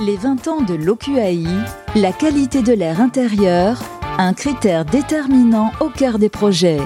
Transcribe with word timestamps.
Les 0.00 0.16
20 0.16 0.48
ans 0.48 0.60
de 0.60 0.74
l'OQAI, 0.74 1.46
la 1.94 2.12
qualité 2.12 2.62
de 2.62 2.72
l'air 2.72 3.00
intérieur, 3.00 3.80
un 4.18 4.34
critère 4.34 4.84
déterminant 4.84 5.70
au 5.80 5.88
cœur 5.88 6.18
des 6.18 6.28
projets. 6.28 6.80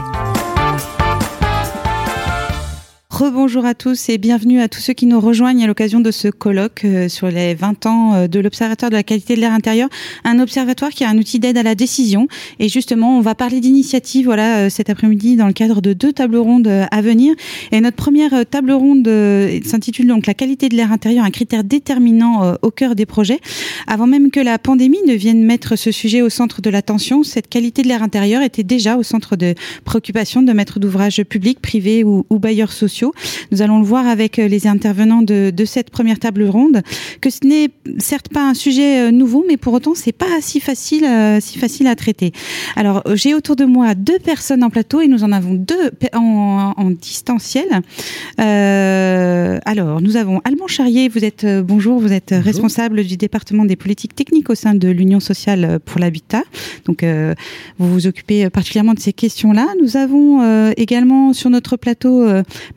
Rebonjour 3.18 3.65
à 3.65 3.75
tous 3.75 4.10
et 4.10 4.17
bienvenue 4.17 4.60
à 4.60 4.68
tous 4.68 4.78
ceux 4.78 4.92
qui 4.92 5.05
nous 5.05 5.18
rejoignent 5.18 5.65
à 5.65 5.67
l'occasion 5.67 5.99
de 5.99 6.12
ce 6.12 6.28
colloque 6.28 6.84
euh, 6.84 7.08
sur 7.08 7.26
les 7.26 7.52
20 7.52 7.87
ans 7.87 8.14
euh, 8.14 8.29
de 8.29 8.39
l'Observatoire 8.39 8.93
de 8.93 8.95
la 8.95 9.03
qualité 9.03 9.35
de 9.35 9.41
l'air 9.41 9.53
intérieur, 9.53 9.89
un 10.23 10.39
observatoire 10.39 10.91
qui 10.91 11.03
est 11.03 11.07
un 11.09 11.18
outil 11.18 11.41
d'aide 11.41 11.59
à 11.59 11.64
la 11.64 11.75
décision. 11.75 12.29
Et 12.61 12.68
justement, 12.68 13.18
on 13.18 13.21
va 13.21 13.35
parler 13.35 13.59
d'initiatives 13.59 14.27
voilà, 14.27 14.59
euh, 14.59 14.71
cet 14.71 14.89
après-midi 14.89 15.35
dans 15.35 15.49
le 15.49 15.53
cadre 15.53 15.81
de 15.81 15.95
deux 15.95 16.12
tables 16.12 16.36
rondes 16.36 16.68
à 16.68 17.00
venir. 17.03 17.35
Et 17.73 17.81
notre 17.81 17.96
première 17.96 18.46
table 18.46 18.71
ronde 18.71 19.11
s'intitule 19.64 20.07
donc 20.07 20.29
La 20.29 20.35
qualité 20.35 20.69
de 20.69 20.77
l'air 20.77 20.93
intérieur, 20.93 21.25
un 21.25 21.30
critère 21.30 21.64
déterminant 21.64 22.55
au 22.62 22.71
cœur 22.71 22.95
des 22.95 23.05
projets. 23.05 23.41
Avant 23.89 24.07
même 24.07 24.30
que 24.30 24.39
la 24.39 24.61
pandémie 24.61 25.03
ne 25.08 25.14
vienne 25.14 25.43
mettre 25.43 25.75
ce 25.75 25.91
sujet 25.91 26.22
au 26.22 26.29
centre 26.29 26.63
de 26.63 26.71
l'attention, 26.71 27.25
cette 27.25 27.49
qualité 27.49 27.82
de 27.82 27.89
l'air 27.89 28.05
intérieur 28.05 28.43
était 28.43 28.63
déjà 28.63 28.96
au 28.96 29.03
centre 29.03 29.35
de 29.35 29.57
préoccupation 29.85 30.43
de 30.43 30.53
maîtres 30.53 30.79
d'ouvrage 30.79 31.21
publics, 31.25 31.61
privés 31.61 32.05
ou 32.05 32.24
bailleurs 32.30 32.70
sociaux. 32.70 33.07
Nous 33.50 33.62
allons 33.62 33.78
le 33.78 33.84
voir 33.84 34.06
avec 34.06 34.38
euh, 34.38 34.48
les 34.48 34.66
intervenants 34.66 35.22
de, 35.22 35.52
cette 35.64 35.90
première 35.90 36.18
table 36.18 36.44
ronde, 36.44 36.82
que 37.20 37.30
ce 37.30 37.46
n'est 37.46 37.68
certes 37.98 38.28
pas 38.28 38.48
un 38.48 38.54
sujet 38.54 39.08
euh, 39.08 39.10
nouveau, 39.10 39.44
mais 39.46 39.56
pour 39.56 39.74
autant 39.74 39.94
c'est 39.94 40.12
pas 40.12 40.40
si 40.40 40.60
facile, 40.60 41.04
euh, 41.04 41.40
si 41.40 41.58
facile 41.58 41.86
à 41.86 41.94
traiter. 41.94 42.32
Alors 42.76 43.02
j'ai 43.14 43.34
autour 43.34 43.56
de 43.56 43.64
moi 43.64 43.94
deux 43.94 44.18
personnes 44.18 44.64
en 44.64 44.70
plateau 44.70 45.00
et 45.00 45.08
nous 45.08 45.24
en 45.24 45.32
avons 45.32 45.54
deux 45.54 45.90
en, 46.14 46.90
distanciel. 46.90 47.68
alors 48.38 50.00
nous 50.00 50.16
avons 50.16 50.40
Alban 50.44 50.66
Charrier, 50.66 51.08
vous 51.08 51.24
êtes 51.24 51.46
bonjour, 51.62 52.00
vous 52.00 52.12
êtes 52.12 52.34
responsable 52.34 53.04
du 53.04 53.16
département 53.16 53.64
des 53.64 53.77
politiques 53.77 54.14
techniques 54.14 54.48
au 54.50 54.54
sein 54.54 54.74
de 54.74 54.88
l'Union 54.88 55.20
sociale 55.20 55.80
pour 55.84 56.00
l'habitat. 56.00 56.42
Donc 56.86 57.05
vous 57.78 57.92
vous 57.92 58.06
occupez 58.06 58.48
particulièrement 58.50 58.94
de 58.94 59.00
ces 59.00 59.12
questions-là. 59.12 59.66
Nous 59.83 59.96
avons 59.96 60.70
également 60.72 61.33
sur 61.33 61.50
notre 61.50 61.77
plateau 61.77 62.27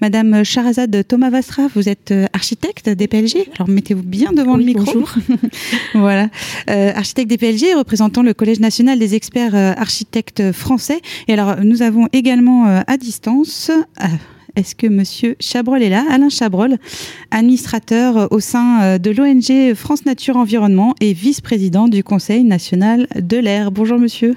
Madame 0.01 0.20
Madame 0.23 0.45
Charazade 0.45 1.03
Thomas 1.07 1.31
Vastra, 1.31 1.63
vous 1.73 1.89
êtes 1.89 2.11
euh, 2.11 2.27
architecte 2.33 2.89
des 2.89 3.07
PLG. 3.07 3.49
Alors 3.55 3.67
mettez-vous 3.67 4.03
bien 4.03 4.31
devant 4.33 4.55
le 4.55 4.63
micro. 4.63 4.85
Bonjour. 4.85 5.15
voilà, 5.95 6.29
euh, 6.69 6.91
architecte 6.93 7.27
des 7.27 7.39
PLG, 7.39 7.73
représentant 7.75 8.21
le 8.21 8.35
Collège 8.35 8.59
national 8.59 8.99
des 8.99 9.15
experts 9.15 9.55
euh, 9.55 9.73
architectes 9.77 10.51
français. 10.51 11.01
Et 11.27 11.33
alors 11.33 11.63
nous 11.63 11.81
avons 11.81 12.07
également 12.13 12.65
à 12.65 12.97
distance. 12.97 13.71
est-ce 14.55 14.75
que 14.75 14.85
Monsieur 14.85 15.35
Chabrol 15.39 15.81
est 15.81 15.89
là? 15.89 16.05
Alain 16.11 16.29
Chabrol, 16.29 16.77
administrateur 17.31 18.31
au 18.31 18.39
sein 18.39 18.99
de 18.99 19.09
l'ONG 19.09 19.73
France 19.73 20.05
Nature 20.05 20.35
Environnement 20.35 20.93
et 21.01 21.13
vice-président 21.13 21.87
du 21.87 22.03
Conseil 22.03 22.43
national 22.43 23.07
de 23.15 23.37
l'air. 23.37 23.71
Bonjour 23.71 23.97
Monsieur. 23.97 24.35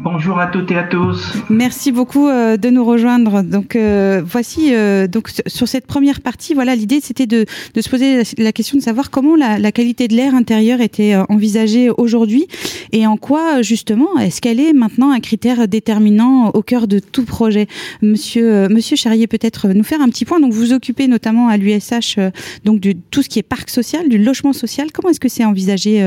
Bonjour 0.00 0.38
à 0.38 0.46
toutes 0.46 0.70
et 0.70 0.76
à 0.76 0.84
tous. 0.84 1.34
Merci 1.50 1.90
beaucoup 1.90 2.28
euh, 2.28 2.56
de 2.56 2.70
nous 2.70 2.84
rejoindre. 2.84 3.42
Donc 3.42 3.74
euh, 3.74 4.22
voici 4.24 4.72
euh, 4.72 5.08
donc 5.08 5.30
sur 5.48 5.66
cette 5.66 5.88
première 5.88 6.20
partie, 6.20 6.54
voilà 6.54 6.76
l'idée 6.76 7.00
c'était 7.02 7.26
de, 7.26 7.46
de, 7.74 7.80
se 7.80 7.88
poser 7.90 8.22
la, 8.38 8.52
question 8.52 8.78
de 8.78 8.82
savoir 8.82 9.10
comment 9.10 9.34
la, 9.34 9.72
qualité 9.72 10.06
de 10.06 10.14
l'air 10.14 10.36
intérieur 10.36 10.80
était 10.80 11.16
envisagée 11.28 11.90
aujourd'hui 11.90 12.46
et 12.92 13.08
en 13.08 13.16
quoi 13.16 13.60
justement 13.62 14.16
est-ce 14.18 14.40
qu'elle 14.40 14.60
est 14.60 14.72
maintenant 14.72 15.10
un 15.10 15.18
critère 15.18 15.66
déterminant 15.66 16.50
au 16.50 16.62
cœur 16.62 16.86
de 16.86 17.00
tout 17.00 17.24
projet. 17.24 17.66
Monsieur 18.00 18.68
Monsieur 18.68 18.96
Charrier 18.96 19.26
peut-être 19.26 19.66
nous 19.68 19.84
faire 19.84 20.00
un 20.00 20.08
petit 20.08 20.24
point. 20.24 20.38
Donc 20.38 20.52
vous 20.52 20.60
vous 20.60 20.72
occupez 20.72 21.08
notamment 21.08 21.48
à 21.48 21.56
l'USH 21.56 22.18
donc 22.64 22.78
de 22.78 22.94
tout 23.10 23.22
ce 23.22 23.28
qui 23.28 23.40
est 23.40 23.42
parc 23.42 23.68
social, 23.68 24.08
du 24.08 24.18
logement 24.18 24.52
social. 24.52 24.92
Comment 24.92 25.10
est-ce 25.10 25.20
que 25.20 25.28
c'est 25.28 25.44
envisagé 25.44 26.00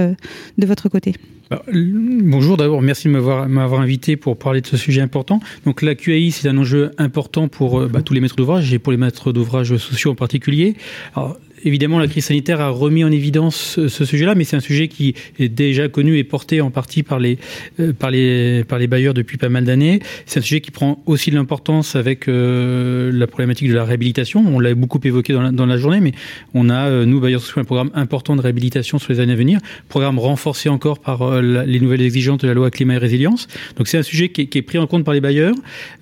de 0.58 0.66
votre 0.66 0.88
côté? 0.88 1.14
Bonjour 1.74 2.58
d'abord, 2.58 2.82
merci 2.82 3.08
de 3.08 3.14
m'avoir 3.14 3.82
invité 3.82 4.16
pour 4.16 4.38
parler 4.38 4.62
de 4.62 4.68
ce 4.68 4.78
sujet 4.78 5.02
important. 5.02 5.40
Donc 5.66 5.82
la 5.82 5.96
QAI, 5.96 6.32
c'est 6.32 6.48
un 6.48 6.58
enjeu 6.58 6.92
important 6.98 7.48
pour 7.48 7.82
euh, 7.82 7.88
bah, 7.88 8.02
tous 8.02 8.14
les 8.14 8.22
maîtres 8.22 8.36
d'ouvrage 8.36 8.74
et 8.74 8.80
pour 8.80 8.92
les 8.92 8.98
maîtres 8.98 9.32
d'ouvrage 9.32 9.76
sociaux 9.78 10.12
en 10.12 10.16
particulier. 10.16 10.76
Évidemment, 11.64 12.00
la 12.00 12.08
crise 12.08 12.26
sanitaire 12.26 12.62
a 12.62 12.70
remis 12.70 13.04
en 13.04 13.12
évidence 13.12 13.80
ce, 13.88 14.06
sujet-là, 14.06 14.36
mais 14.36 14.44
c'est 14.44 14.56
un 14.56 14.62
sujet 14.62 14.88
qui 14.88 15.16
est 15.40 15.50
déjà 15.50 15.88
connu 15.88 16.18
et 16.18 16.24
porté 16.24 16.62
en 16.62 16.72
partie 16.72 17.04
par 17.04 17.20
les, 17.20 17.38
euh, 17.80 17.94
par 17.94 18.12
les, 18.12 18.64
par 18.64 18.80
les 18.80 18.88
bailleurs 18.88 19.14
depuis 19.14 19.38
pas 19.38 19.50
mal 19.50 19.66
d'années. 19.66 20.00
C'est 20.26 20.40
un 20.40 20.44
sujet 20.44 20.62
qui 20.62 20.72
prend 20.72 21.02
aussi 21.06 21.32
de 21.32 21.36
l'importance 21.36 21.96
avec 21.96 22.28
euh, 22.28 23.12
la 23.14 23.28
problématique 23.28 23.70
de 23.70 23.74
la 23.74 23.84
réhabilitation. 23.84 24.44
On 24.46 24.60
l'a 24.60 24.74
beaucoup 24.76 25.00
évoqué 25.04 25.34
dans 25.34 25.42
la, 25.42 25.52
dans 25.52 25.66
la, 25.66 25.78
journée, 25.78 26.00
mais 26.00 26.14
on 26.54 26.70
a, 26.70 26.90
euh, 26.90 27.06
nous, 27.06 27.20
bailleurs 27.20 27.42
sociaux, 27.42 27.62
un 27.62 27.66
programme 27.66 27.92
important 27.94 28.36
de 28.36 28.42
réhabilitation 28.42 29.00
sur 29.00 29.12
les 29.12 29.20
années 29.20 29.34
à 29.34 29.38
venir, 29.38 29.60
programme 29.90 30.20
renforcé 30.20 30.70
encore 30.70 31.00
par 31.00 31.42
les 31.42 31.80
nouvelles 31.80 32.02
exigences 32.02 32.40
de 32.40 32.48
la 32.48 32.54
loi 32.54 32.72
climat 32.72 32.96
et 32.96 32.98
résilience. 32.98 33.48
Donc 33.78 33.88
c'est 33.88 33.98
un 33.98 34.04
sujet 34.04 34.30
qui 34.30 34.42
est, 34.42 34.46
qui 34.48 34.58
est, 34.58 34.62
pris 34.62 34.78
en 34.78 34.88
compte 34.88 35.04
par 35.04 35.14
les 35.14 35.22
bailleurs 35.22 35.56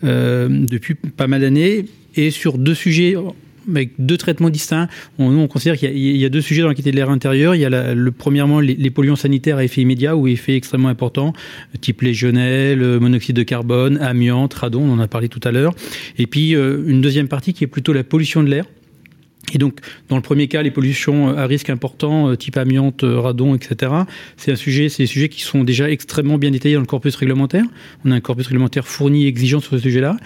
depuis 0.03 0.95
pas 0.95 1.27
mal 1.27 1.41
d'années 1.41 1.85
et 2.15 2.31
sur 2.31 2.57
deux 2.57 2.73
sujets 2.73 3.15
avec 3.69 3.91
deux 4.00 4.18
traitements 4.18 4.50
distincts. 4.50 4.88
On, 5.18 5.30
nous, 5.30 5.40
on 5.40 5.47
considère 5.47 5.78
qu'il 5.78 5.97
y, 5.97 6.25
a 6.25 6.30
deux 6.30 6.41
sujets 6.41 6.62
dans 6.62 6.68
la 6.68 6.74
qualité 6.74 6.91
de 6.91 6.96
l'air 6.96 7.09
intérieur. 7.09 7.56
Il 7.56 7.62
y 7.62 7.66
a 7.66 7.94
le, 7.94 8.12
premièrement 8.12 8.59
les, 8.59 8.90
polluants 8.90 9.16
sanitaires 9.16 9.57
à 9.57 9.63
effet 9.63 9.81
immédiat 9.81 10.16
ou 10.16 10.28
effet 10.28 10.56
extrêmement 10.56 10.90
important, 10.90 11.34
type 11.81 12.02
légionnel, 12.02 13.00
monoxyde 13.00 13.35
de 13.35 13.44
carbone, 13.44 13.97
amiante, 13.97 14.53
radon, 14.53 14.81
on 14.81 14.94
en 14.94 15.00
a 15.00 15.07
parlé 15.07 15.30
tout 15.30 15.41
à 15.44 15.52
l'heure. 15.52 15.74
Et 16.18 16.28
puis 16.28 16.56
euh, 16.56 16.84
une 16.88 17.02
deuxième 17.02 17.28
partie 17.28 17.53
qui 17.53 17.63
est 17.63 17.68
plutôt 17.68 17.94
la 17.94 18.03
pollution 18.03 18.44
de 18.44 18.50
l'air. 18.50 18.66
Et 19.53 19.57
donc, 19.57 19.80
dans 20.09 20.16
le 20.16 20.22
premier 20.22 20.47
cas, 20.47 20.62
les 20.62 20.72
pollutions 20.72 21.36
à 21.36 21.46
risque 21.47 21.69
important, 21.69 22.30
euh, 22.30 22.36
type 22.36 22.57
amiante, 22.57 23.03
euh, 23.03 23.19
radon, 23.19 23.56
etc., 23.56 23.91
c'est 24.38 24.51
un 24.51 24.56
sujet, 24.56 24.90
c'est 24.90 25.03
des 25.03 25.07
sujets 25.07 25.30
qui 25.30 25.41
sont 25.41 25.63
déjà 25.63 25.90
extrêmement 25.90 26.38
bien 26.38 26.51
détaillés 26.51 26.75
dans 26.75 26.81
le 26.81 26.88
corpus 26.88 27.16
réglementaire. 27.16 27.63
On 28.06 28.12
a 28.12 28.16
un 28.16 28.19
corpus 28.19 28.47
réglementaire 28.47 28.88
fourni 28.88 29.25
et 29.25 29.28
exigeant 29.28 29.59
sur 29.59 29.72
ce 29.72 29.80
sujet-là 29.80 30.18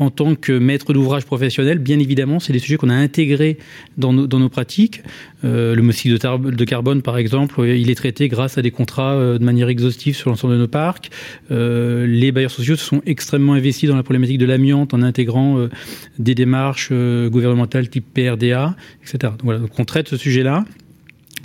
en 0.00 0.10
tant 0.10 0.34
que 0.34 0.52
maître 0.52 0.92
d'ouvrage 0.92 1.26
professionnel, 1.26 1.78
bien 1.78 1.98
évidemment, 1.98 2.40
c'est 2.40 2.54
des 2.54 2.58
sujets 2.58 2.78
qu'on 2.78 2.88
a 2.88 2.94
intégrés 2.94 3.58
dans 3.98 4.12
nos, 4.12 4.48
pratiques. 4.48 5.02
Euh, 5.44 5.74
le 5.74 5.82
monoxyde 5.82 6.18
de, 6.18 6.64
carbone, 6.64 7.02
par 7.02 7.18
exemple, 7.18 7.62
il 7.66 7.90
est 7.90 7.94
traité 7.94 8.28
grâce 8.28 8.56
à 8.56 8.62
des 8.62 8.70
contrats 8.70 9.12
euh, 9.12 9.38
de 9.38 9.44
manière 9.44 9.68
exhaustive 9.68 10.16
sur 10.16 10.30
l'ensemble 10.30 10.54
de 10.54 10.58
nos 10.58 10.68
parcs. 10.68 11.10
Euh, 11.50 12.06
les 12.06 12.32
bailleurs 12.32 12.50
sociaux 12.50 12.76
se 12.76 12.84
sont 12.84 13.02
extrêmement 13.04 13.52
investis 13.52 13.90
dans 13.90 13.96
la 13.96 14.02
problématique 14.02 14.38
de 14.38 14.46
l'amiante 14.46 14.94
en 14.94 15.02
intégrant 15.02 15.58
euh, 15.58 15.68
des 16.18 16.34
démarches 16.34 16.88
euh, 16.92 17.28
gouvernementales 17.28 17.90
type 17.90 18.06
PRDA, 18.14 18.76
etc. 19.02 19.34
Donc 19.44 19.78
on 19.78 19.84
traite 19.84 20.08
ce 20.08 20.16
sujet-là. 20.16 20.64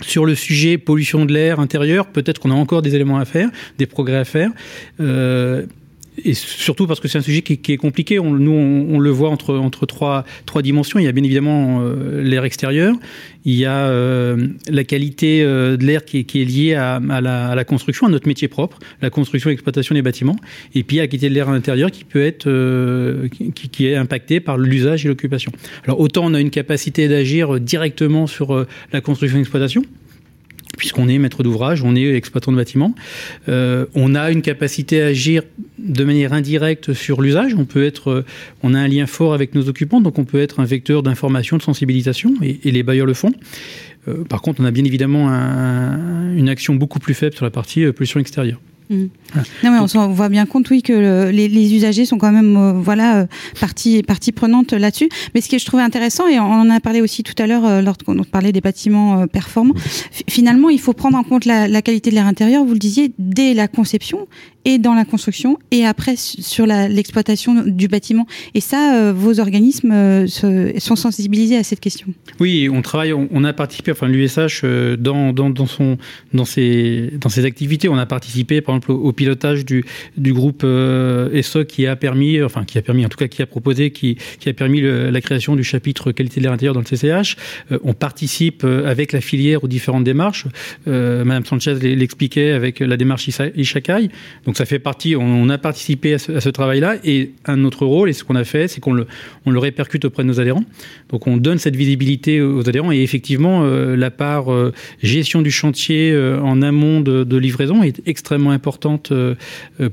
Sur 0.00 0.24
le 0.24 0.34
sujet 0.34 0.78
pollution 0.78 1.26
de 1.26 1.32
l'air 1.32 1.60
intérieur, 1.60 2.06
peut-être 2.06 2.38
qu'on 2.38 2.50
a 2.50 2.54
encore 2.54 2.80
des 2.80 2.94
éléments 2.94 3.18
à 3.18 3.26
faire, 3.26 3.50
des 3.78 3.86
progrès 3.86 4.18
à 4.18 4.24
faire. 4.24 4.50
Et 6.24 6.34
surtout 6.34 6.86
parce 6.86 7.00
que 7.00 7.08
c'est 7.08 7.18
un 7.18 7.22
sujet 7.22 7.42
qui, 7.42 7.72
est 7.72 7.76
compliqué. 7.76 8.16
Nous, 8.16 8.50
on, 8.50 8.98
le 8.98 9.10
voit 9.10 9.30
entre, 9.30 9.54
entre 9.56 9.86
trois, 9.86 10.24
trois 10.46 10.62
dimensions. 10.62 10.98
Il 10.98 11.04
y 11.04 11.08
a 11.08 11.12
bien 11.12 11.24
évidemment 11.24 11.80
euh, 11.82 12.22
l'air 12.22 12.44
extérieur, 12.44 12.94
il 13.44 13.54
y 13.54 13.64
a 13.64 13.88
euh, 13.88 14.48
la 14.68 14.84
qualité 14.84 15.42
euh, 15.42 15.76
de 15.76 15.84
l'air 15.84 16.04
qui, 16.04 16.20
est 16.20 16.44
liée 16.44 16.74
à, 16.74 17.00
la, 17.00 17.64
construction, 17.64 18.06
à 18.06 18.10
notre 18.10 18.26
métier 18.26 18.48
propre, 18.48 18.78
la 19.02 19.10
construction 19.10 19.50
et 19.50 19.52
l'exploitation 19.52 19.94
des 19.94 20.02
bâtiments, 20.02 20.36
et 20.74 20.82
puis 20.82 20.96
il 20.96 20.98
y 20.98 21.00
a 21.00 21.04
la 21.04 21.08
qualité 21.08 21.28
de 21.28 21.34
l'air 21.34 21.48
à 21.48 21.52
l'intérieur 21.52 21.90
qui 21.90 22.04
peut 22.04 22.24
être 22.24 22.48
qui, 23.28 23.52
qui, 23.52 23.86
est 23.86 23.96
impactée 23.96 24.40
par 24.40 24.58
l'usage 24.58 25.04
et 25.04 25.08
l'occupation. 25.08 25.52
Alors 25.84 26.00
autant 26.00 26.24
on 26.24 26.34
a 26.34 26.40
une 26.40 26.50
capacité 26.50 27.08
d'agir 27.08 27.60
directement 27.60 28.26
sur 28.26 28.66
la 28.92 29.00
construction 29.00 29.36
et 29.36 29.40
l'exploitation, 29.40 29.82
puisqu'on 30.76 31.08
est 31.08 31.18
maître 31.18 31.42
d'ouvrage, 31.42 31.82
on 31.82 31.96
est 31.96 32.14
exploitant 32.14 32.52
de 32.52 32.56
bâtiment. 32.56 32.94
Euh, 33.48 33.86
on 33.94 34.14
a 34.14 34.30
une 34.30 34.42
capacité 34.42 35.02
à 35.02 35.06
agir 35.06 35.42
de 35.78 36.04
manière 36.04 36.32
indirecte 36.32 36.92
sur 36.92 37.22
l'usage. 37.22 37.54
On 37.54 37.64
peut 37.64 37.84
être, 37.84 38.10
euh, 38.10 38.24
on 38.62 38.74
a 38.74 38.78
un 38.78 38.88
lien 38.88 39.06
fort 39.06 39.34
avec 39.34 39.54
nos 39.54 39.68
occupants, 39.68 40.00
donc 40.00 40.18
on 40.18 40.24
peut 40.24 40.40
être 40.40 40.60
un 40.60 40.64
vecteur 40.64 41.02
d'information, 41.02 41.56
de 41.56 41.62
sensibilisation, 41.62 42.34
et, 42.42 42.58
les 42.70 42.82
bailleurs 42.82 43.06
le 43.06 43.14
font. 43.14 43.32
Euh, 44.08 44.24
par 44.24 44.42
contre, 44.42 44.60
on 44.60 44.64
a 44.64 44.70
bien 44.70 44.84
évidemment 44.84 45.28
un, 45.30 46.34
une 46.34 46.48
action 46.48 46.74
beaucoup 46.74 46.98
plus 46.98 47.14
faible 47.14 47.34
sur 47.34 47.44
la 47.44 47.50
partie 47.50 47.90
pollution 47.92 48.20
extérieure. 48.20 48.60
Mmh. 48.88 49.06
Non, 49.64 49.70
mais 49.72 49.78
on 49.78 49.88
se 49.88 49.98
voit 49.98 50.28
bien 50.28 50.46
compte, 50.46 50.70
oui, 50.70 50.82
que 50.82 50.92
le, 50.92 51.30
les, 51.30 51.48
les, 51.48 51.74
usagers 51.74 52.04
sont 52.04 52.18
quand 52.18 52.30
même, 52.30 52.56
euh, 52.56 52.72
voilà, 52.72 53.18
euh, 53.18 53.26
partie, 53.60 54.02
partie 54.02 54.32
prenante 54.32 54.72
là-dessus. 54.72 55.08
Mais 55.34 55.40
ce 55.40 55.48
que 55.48 55.58
je 55.58 55.66
trouvais 55.66 55.82
intéressant, 55.82 56.28
et 56.28 56.38
on 56.38 56.44
en 56.44 56.70
a 56.70 56.78
parlé 56.80 57.00
aussi 57.00 57.22
tout 57.22 57.34
à 57.38 57.46
l'heure 57.46 57.66
euh, 57.66 57.82
lorsqu'on 57.82 58.22
parlait 58.22 58.52
des 58.52 58.60
bâtiments 58.60 59.26
performants, 59.26 59.74
finalement, 60.28 60.68
il 60.68 60.80
faut 60.80 60.92
prendre 60.92 61.18
en 61.18 61.24
compte 61.24 61.44
la, 61.44 61.66
la 61.66 61.82
qualité 61.82 62.10
de 62.10 62.14
l'air 62.14 62.26
intérieur, 62.26 62.64
vous 62.64 62.72
le 62.72 62.78
disiez, 62.78 63.12
dès 63.18 63.54
la 63.54 63.66
conception 63.66 64.28
et 64.66 64.78
dans 64.78 64.92
la 64.92 65.06
construction 65.06 65.58
et 65.70 65.86
après 65.86 66.16
sur 66.16 66.66
l'exploitation 66.66 67.64
du 67.64 67.88
bâtiment. 67.88 68.26
Et 68.54 68.60
ça, 68.60 69.12
vos 69.12 69.40
organismes 69.40 70.26
sont 70.28 70.96
sensibilisés 70.96 71.56
à 71.56 71.62
cette 71.62 71.80
question. 71.80 72.08
Oui, 72.40 72.68
on 72.70 72.82
travaille, 72.82 73.14
on, 73.14 73.44
a 73.44 73.52
participé, 73.54 73.92
enfin 73.92 74.08
l'USH 74.08 74.64
dans, 74.98 75.32
dans, 75.32 75.48
dans, 75.48 75.66
dans, 76.34 76.44
ses, 76.44 77.10
dans 77.18 77.28
ses 77.28 77.44
activités, 77.44 77.88
on 77.88 77.96
a 77.96 78.06
participé 78.06 78.60
par 78.60 78.74
exemple 78.74 78.92
au, 78.92 79.12
pilotage 79.12 79.64
du, 79.64 79.84
du 80.18 80.34
groupe 80.34 80.64
ESSO 80.64 81.64
qui 81.64 81.86
a 81.86 81.96
permis, 81.96 82.42
enfin 82.42 82.64
qui 82.64 82.76
a 82.76 82.82
permis, 82.82 83.06
en 83.06 83.08
tout 83.08 83.18
cas 83.18 83.28
qui 83.28 83.40
a 83.40 83.46
proposé, 83.46 83.90
qui, 83.90 84.18
qui 84.40 84.48
a 84.48 84.52
permis 84.52 84.82
la 84.82 85.20
création 85.20 85.56
du 85.56 85.64
chapitre 85.64 86.12
qualité 86.12 86.40
de 86.40 86.44
l'air 86.44 86.52
intérieur 86.52 86.74
dans 86.74 86.80
le 86.80 86.86
CCH. 86.86 87.36
on 87.82 87.94
participe 87.94 88.64
avec 88.64 89.12
la 89.12 89.20
filière 89.20 89.62
aux 89.64 89.68
différentes 89.68 90.04
démarches. 90.04 90.46
Euh, 90.88 91.24
Madame 91.24 91.44
Sanchez 91.44 91.74
l'expliquait 91.74 92.52
avec 92.52 92.80
la 92.80 92.96
démarche 92.96 93.28
Ishakai. 93.56 94.10
Donc 94.44 94.55
ça 94.56 94.64
fait 94.64 94.78
partie, 94.78 95.16
on, 95.16 95.48
a 95.48 95.58
participé 95.58 96.14
à 96.14 96.18
ce, 96.18 96.48
travail-là. 96.48 96.96
Et 97.04 97.32
un 97.44 97.64
autre 97.64 97.86
rôle, 97.86 98.08
et 98.08 98.12
ce 98.12 98.24
qu'on 98.24 98.36
a 98.36 98.44
fait, 98.44 98.68
c'est 98.68 98.80
qu'on 98.80 98.92
le, 98.92 99.06
répercute 99.46 100.04
auprès 100.04 100.22
de 100.22 100.28
nos 100.28 100.40
adhérents. 100.40 100.64
Donc 101.10 101.26
on 101.26 101.36
donne 101.36 101.58
cette 101.58 101.76
visibilité 101.76 102.40
aux 102.40 102.68
adhérents. 102.68 102.92
Et 102.92 103.02
effectivement, 103.02 103.62
euh, 103.64 103.96
la 103.96 104.10
part 104.10 104.52
euh, 104.52 104.72
gestion 105.02 105.42
du 105.42 105.50
chantier 105.50 106.16
en 106.16 106.62
amont 106.62 107.00
de, 107.00 107.36
livraison 107.36 107.82
est 107.82 108.00
extrêmement 108.06 108.50
importante 108.50 109.12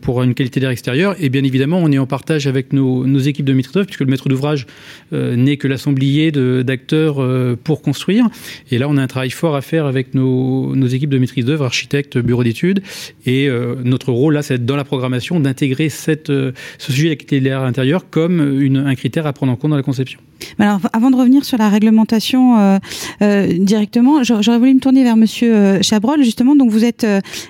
pour 0.01 0.23
une 0.23 0.33
qualité 0.33 0.59
d'air 0.59 0.69
extérieur. 0.69 1.15
Et 1.19 1.29
bien 1.29 1.43
évidemment, 1.43 1.79
on 1.79 1.91
est 1.91 1.97
en 1.97 2.05
partage 2.05 2.47
avec 2.47 2.71
nos, 2.71 3.19
équipes 3.19 3.45
de 3.45 3.53
maîtrise 3.53 3.73
d'œuvre, 3.73 3.85
puisque 3.87 4.01
le 4.01 4.07
maître 4.07 4.29
d'ouvrage 4.29 4.65
n'est 5.11 5.57
que 5.57 5.67
l'assemblier 5.67 6.31
d'acteurs 6.31 7.21
pour 7.63 7.81
construire. 7.81 8.27
Et 8.71 8.77
là, 8.77 8.87
on 8.89 8.97
a 8.97 9.01
un 9.01 9.07
travail 9.07 9.29
fort 9.29 9.55
à 9.55 9.61
faire 9.61 9.85
avec 9.85 10.13
nos, 10.13 10.75
nos 10.75 10.87
équipes 10.87 11.09
de 11.09 11.17
maîtrise 11.17 11.45
d'œuvre, 11.45 11.65
architectes, 11.65 12.17
bureaux 12.17 12.43
d'études. 12.43 12.81
Et 13.25 13.47
euh, 13.49 13.75
notre 13.83 14.11
rôle, 14.11 14.33
là, 14.33 14.41
c'est 14.41 14.52
dans 14.57 14.75
la 14.75 14.83
programmation 14.83 15.39
d'intégrer 15.39 15.89
euh, 16.29 16.51
ce 16.77 16.91
sujet 16.91 17.15
de 17.15 17.37
l'air 17.37 17.61
intérieur 17.61 18.09
comme 18.09 18.39
un 18.85 18.95
critère 18.95 19.25
à 19.27 19.33
prendre 19.33 19.51
en 19.51 19.55
compte 19.55 19.71
dans 19.71 19.77
la 19.77 19.83
conception. 19.83 20.19
Alors, 20.59 20.79
avant 20.91 21.09
de 21.09 21.15
revenir 21.15 21.45
sur 21.45 21.57
la 21.57 21.69
réglementation 21.69 22.59
euh, 22.59 22.77
euh 23.21 23.47
directement, 23.53 24.23
j'aurais 24.23 24.57
voulu 24.57 24.73
me 24.73 24.79
tourner 24.79 25.03
vers 25.03 25.15
Monsieur 25.15 25.81
Chabrol, 25.81 26.23
justement. 26.23 26.55
Donc, 26.55 26.69
vous 26.69 26.83
êtes 26.83 27.05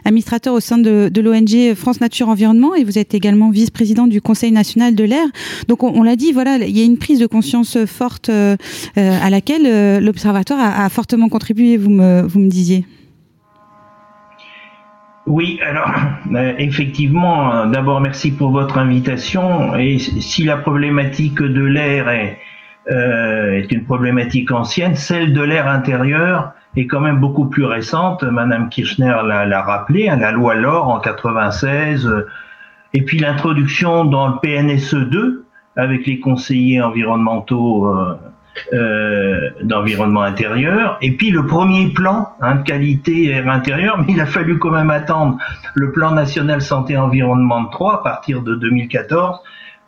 administrateur 0.05 0.53
au 0.53 0.59
sein 0.59 0.77
de, 0.77 1.09
l'ONG 1.15 1.73
France 1.75 2.01
Nature 2.01 2.29
Environnement 2.29 2.75
et 2.75 2.83
vous 2.83 2.97
êtes 2.97 3.13
également 3.13 3.49
vice-président 3.49 4.07
du 4.07 4.21
Conseil 4.21 4.51
national 4.51 4.95
de 4.95 5.03
l'air. 5.03 5.25
Donc, 5.67 5.83
on, 5.83 6.03
l'a 6.03 6.15
dit, 6.15 6.31
voilà, 6.33 6.57
il 6.57 6.77
y 6.77 6.81
a 6.81 6.85
une 6.85 6.97
prise 6.97 7.19
de 7.19 7.27
conscience 7.27 7.77
forte 7.85 8.29
à 8.29 9.29
laquelle 9.29 9.99
l'Observatoire 10.03 10.59
a, 10.59 10.89
fortement 10.89 11.29
contribué, 11.29 11.77
vous 11.77 11.89
me 11.89 12.47
disiez. 12.47 12.85
Oui, 15.25 15.59
alors 15.65 15.89
euh, 16.35 16.53
effectivement, 16.57 17.53
euh, 17.53 17.65
d'abord 17.67 18.01
merci 18.01 18.31
pour 18.31 18.51
votre 18.51 18.77
invitation. 18.77 19.75
Et 19.75 19.99
si 19.99 20.43
la 20.43 20.57
problématique 20.57 21.41
de 21.41 21.63
l'air 21.63 22.09
est, 22.09 22.39
euh, 22.91 23.53
est 23.53 23.71
une 23.71 23.85
problématique 23.85 24.51
ancienne, 24.51 24.95
celle 24.95 25.33
de 25.33 25.41
l'air 25.41 25.67
intérieur 25.67 26.53
est 26.75 26.87
quand 26.87 26.99
même 26.99 27.19
beaucoup 27.19 27.45
plus 27.45 27.65
récente. 27.65 28.23
Madame 28.23 28.67
Kirchner 28.69 29.15
l'a 29.25 29.61
rappelé, 29.61 30.09
hein, 30.09 30.17
la 30.17 30.31
loi 30.31 30.55
LOR 30.55 30.89
en 30.89 30.99
96, 30.99 32.11
et 32.93 33.03
puis 33.03 33.19
l'introduction 33.19 34.05
dans 34.05 34.27
le 34.27 34.33
PNSE 34.41 34.95
2 34.95 35.45
avec 35.75 36.07
les 36.07 36.19
conseillers 36.19 36.81
environnementaux 36.81 37.95
euh, 38.71 39.49
d'environnement 39.61 40.21
intérieur. 40.21 40.97
Et 41.01 41.11
puis 41.13 41.31
le 41.31 41.45
premier 41.45 41.87
plan 41.89 42.29
hein, 42.41 42.55
de 42.55 42.63
qualité 42.63 43.29
air 43.29 43.49
intérieur, 43.49 43.97
mais 43.97 44.13
il 44.13 44.21
a 44.21 44.25
fallu 44.25 44.59
quand 44.59 44.71
même 44.71 44.91
attendre 44.91 45.37
le 45.73 45.91
plan 45.91 46.11
national 46.11 46.61
santé 46.61 46.97
environnement 46.97 47.65
3 47.65 47.95
à 47.95 47.97
partir 47.97 48.41
de 48.41 48.55
2014 48.55 49.39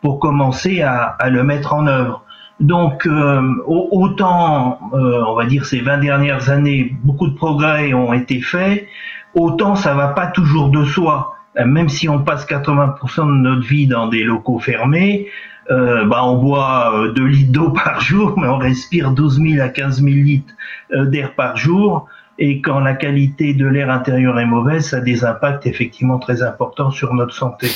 pour 0.02 0.18
commencer 0.18 0.82
à, 0.82 1.04
à 1.04 1.30
le 1.30 1.42
mettre 1.44 1.74
en 1.74 1.86
œuvre. 1.86 2.24
Donc 2.60 3.06
euh, 3.06 3.42
autant, 3.66 4.78
euh, 4.94 5.22
on 5.28 5.34
va 5.34 5.44
dire 5.44 5.66
ces 5.66 5.80
20 5.80 5.98
dernières 5.98 6.48
années, 6.48 6.96
beaucoup 7.04 7.28
de 7.28 7.34
progrès 7.34 7.92
ont 7.92 8.14
été 8.14 8.40
faits, 8.40 8.86
autant 9.34 9.74
ça 9.74 9.94
va 9.94 10.08
pas 10.08 10.26
toujours 10.26 10.70
de 10.70 10.84
soi. 10.84 11.35
Même 11.64 11.88
si 11.88 12.08
on 12.08 12.22
passe 12.22 12.46
80% 12.46 13.26
de 13.26 13.32
notre 13.32 13.66
vie 13.66 13.86
dans 13.86 14.08
des 14.08 14.22
locaux 14.24 14.58
fermés, 14.58 15.28
euh, 15.70 16.04
bah, 16.04 16.24
on 16.24 16.36
boit 16.36 17.10
2 17.14 17.22
euh, 17.22 17.26
litres 17.26 17.52
d'eau 17.52 17.70
par 17.84 18.00
jour, 18.00 18.38
mais 18.38 18.46
on 18.46 18.58
respire 18.58 19.10
12 19.10 19.40
000 19.40 19.64
à 19.64 19.68
15 19.68 20.02
000 20.02 20.08
litres 20.08 20.54
euh, 20.92 21.06
d'air 21.06 21.34
par 21.34 21.56
jour. 21.56 22.08
Et 22.38 22.60
quand 22.60 22.80
la 22.80 22.94
qualité 22.94 23.54
de 23.54 23.66
l'air 23.66 23.90
intérieur 23.90 24.38
est 24.38 24.46
mauvaise, 24.46 24.90
ça 24.90 24.98
a 24.98 25.00
des 25.00 25.24
impacts 25.24 25.66
effectivement 25.66 26.18
très 26.18 26.42
importants 26.42 26.90
sur 26.90 27.14
notre 27.14 27.34
santé. 27.34 27.68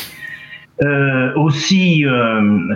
Euh, 0.82 1.34
aussi, 1.34 2.04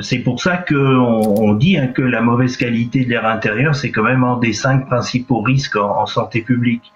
c'est 0.00 0.18
pour 0.18 0.40
ça 0.40 0.58
qu'on 0.58 0.74
on 0.74 1.54
dit 1.54 1.76
hein, 1.76 1.88
que 1.88 2.02
la 2.02 2.22
mauvaise 2.22 2.56
qualité 2.56 3.04
de 3.04 3.10
l'air 3.10 3.26
intérieur, 3.26 3.74
c'est 3.74 3.90
quand 3.90 4.02
même 4.02 4.24
un 4.24 4.38
des 4.38 4.52
cinq 4.52 4.86
principaux 4.86 5.42
risques 5.42 5.76
en, 5.76 6.06
santé 6.06 6.40
publique. 6.40 6.92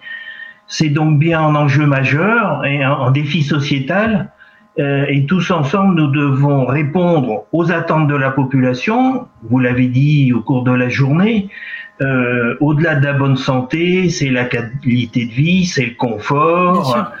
C'est 0.69 0.89
donc 0.89 1.19
bien 1.19 1.41
un 1.41 1.55
enjeu 1.55 1.85
majeur 1.85 2.65
et 2.65 2.83
un 2.83 3.11
défi 3.11 3.43
sociétal 3.43 4.31
euh, 4.79 5.05
et 5.09 5.25
tous 5.25 5.51
ensemble, 5.51 5.95
nous 5.95 6.07
devons 6.07 6.65
répondre 6.65 7.45
aux 7.51 7.71
attentes 7.71 8.07
de 8.07 8.15
la 8.15 8.29
population. 8.29 9.27
Vous 9.43 9.59
l'avez 9.59 9.87
dit 9.87 10.31
au 10.31 10.41
cours 10.41 10.63
de 10.63 10.71
la 10.71 10.87
journée. 10.87 11.49
Euh, 12.01 12.55
au-delà 12.61 12.95
de 12.95 13.03
la 13.03 13.13
bonne 13.13 13.35
santé, 13.35 14.09
c'est 14.09 14.29
la 14.29 14.45
qualité 14.45 15.25
de 15.25 15.31
vie, 15.31 15.65
c'est 15.65 15.85
le 15.85 15.95
confort, 15.95 17.11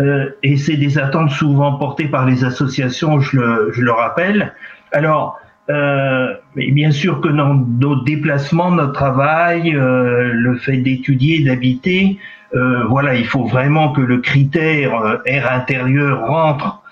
euh, 0.00 0.30
et 0.44 0.56
c'est 0.56 0.76
des 0.76 0.96
attentes 0.96 1.30
souvent 1.30 1.72
portées 1.72 2.06
par 2.06 2.24
les 2.24 2.44
associations, 2.44 3.18
je 3.18 3.36
le, 3.36 3.70
je 3.72 3.82
le 3.82 3.90
rappelle. 3.90 4.52
Alors, 4.92 5.40
euh, 5.70 6.34
bien 6.54 6.92
sûr 6.92 7.20
que 7.20 7.28
dans 7.28 7.54
nos 7.54 7.96
déplacements, 8.04 8.70
notre 8.70 8.92
travail, 8.92 9.74
euh, 9.74 10.30
le 10.32 10.56
fait 10.56 10.76
d'étudier, 10.76 11.44
d'habiter, 11.44 12.18
voilà, 12.52 13.14
il 13.14 13.26
faut 13.26 13.44
vraiment 13.44 13.92
que 13.92 14.00
le 14.00 14.18
critère 14.18 15.20
air 15.26 15.52
intérieur 15.52 16.26
rentre 16.26 16.82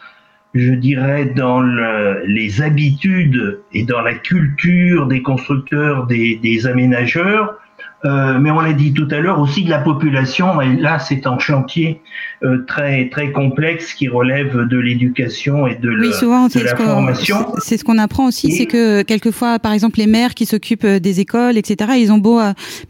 je 0.57 0.73
dirais, 0.73 1.27
dans 1.27 1.61
les 1.61 2.63
habitudes 2.63 3.61
et 3.73 3.85
dans 3.85 4.01
la 4.01 4.15
culture 4.15 5.07
des 5.07 5.23
constructeurs, 5.23 6.07
des, 6.07 6.37
des 6.37 6.67
aménageurs, 6.67 7.55
euh, 8.05 8.39
mais 8.39 8.51
on 8.51 8.61
l'a 8.61 8.75
dit 8.75 8.93
tout 8.93 9.09
à 9.11 9.19
l'heure 9.21 9.41
aussi 9.41 9.65
de 9.65 9.71
la 9.71 9.79
population. 9.79 10.61
Et 10.61 10.77
là, 10.77 10.99
c'est 10.99 11.27
un 11.27 11.39
chantier 11.39 12.01
euh, 12.45 12.65
très 12.67 13.09
très 13.09 13.33
complexe 13.33 13.95
qui 13.95 14.07
relève 14.07 14.69
de 14.69 14.79
l'éducation 14.79 15.67
et 15.67 15.77
de, 15.77 15.91
oui, 15.91 16.13
souvent, 16.13 16.49
de 16.49 16.61
la 16.61 16.77
formation. 16.77 17.55
C'est 17.59 17.79
ce 17.79 17.85
qu'on 17.85 17.97
apprend 17.97 18.27
aussi, 18.27 18.53
c'est 18.53 18.67
que 18.67 19.03
quelquefois, 19.03 19.59
par 19.59 19.73
exemple, 19.73 19.99
les 19.99 20.07
maires 20.07 20.35
qui 20.35 20.45
s'occupent 20.45 20.85
euh, 20.85 20.99
des 20.99 21.21
écoles, 21.21 21.57
etc., 21.57 21.93
ils 21.99 22.13
ont 22.13 22.19
beau 22.19 22.39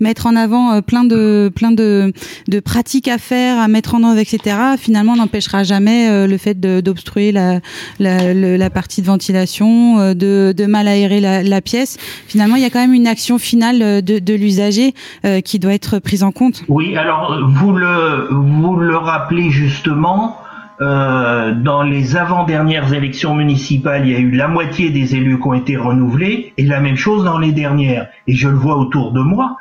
mettre 0.01 0.27
en 0.27 0.35
avant 0.35 0.83
plein 0.83 1.05
de 1.05 1.53
plein 1.55 1.71
de, 1.71 2.13
de 2.49 2.61
pratiques 2.61 3.09
à 3.09 3.19
faire, 3.19 3.59
à 3.61 3.69
mettre 3.69 3.95
en 3.95 4.03
œuvre, 4.03 4.19
etc. 4.19 4.57
Finalement, 4.77 5.15
n'empêchera 5.15 5.63
jamais 5.63 6.27
le 6.27 6.37
fait 6.37 6.59
d'obstruer 6.59 7.31
la, 7.31 7.61
la, 8.01 8.35
la, 8.35 8.71
partie 8.71 9.03
de 9.03 9.07
ventilation, 9.07 10.15
de, 10.15 10.53
de 10.53 10.67
mal 10.67 10.89
aérer 10.89 11.21
la, 11.21 11.43
la 11.43 11.61
pièce. 11.61 11.97
Finalement, 12.27 12.57
il 12.57 12.63
y 12.63 12.65
a 12.65 12.71
quand 12.71 12.81
même 12.81 12.95
une 12.95 13.07
action 13.07 13.39
finale 13.39 14.03
de, 14.03 14.19
de 14.19 14.35
l'usager 14.35 14.95
euh, 15.25 15.41
qui 15.41 15.59
doit 15.59 15.75
être 15.75 15.99
prise 15.99 16.23
en 16.23 16.33
compte. 16.33 16.65
Oui, 16.69 16.97
alors 16.97 17.39
vous 17.49 17.73
le, 17.73 18.29
vous 18.31 18.77
le 18.77 18.97
rappelez 18.97 19.51
justement. 19.51 20.39
Euh, 20.83 21.55
dans 21.55 21.83
les 21.83 22.17
avant-dernières 22.17 22.93
élections 22.93 23.35
municipales, 23.35 24.07
il 24.07 24.13
y 24.13 24.15
a 24.15 24.19
eu 24.19 24.33
la 24.33 24.47
moitié 24.47 24.91
des 24.91 25.17
élus 25.17 25.41
qui 25.41 25.47
ont 25.47 25.55
été 25.55 25.77
renouvelés, 25.77 26.53
et 26.59 26.67
la 26.67 26.81
même 26.81 26.97
chose 26.97 27.25
dans 27.25 27.39
les 27.39 27.53
dernières. 27.53 28.09
Et 28.27 28.35
je 28.35 28.49
le 28.49 28.57
vois 28.57 28.77
autour 28.77 29.13
de 29.13 29.21
moi 29.21 29.57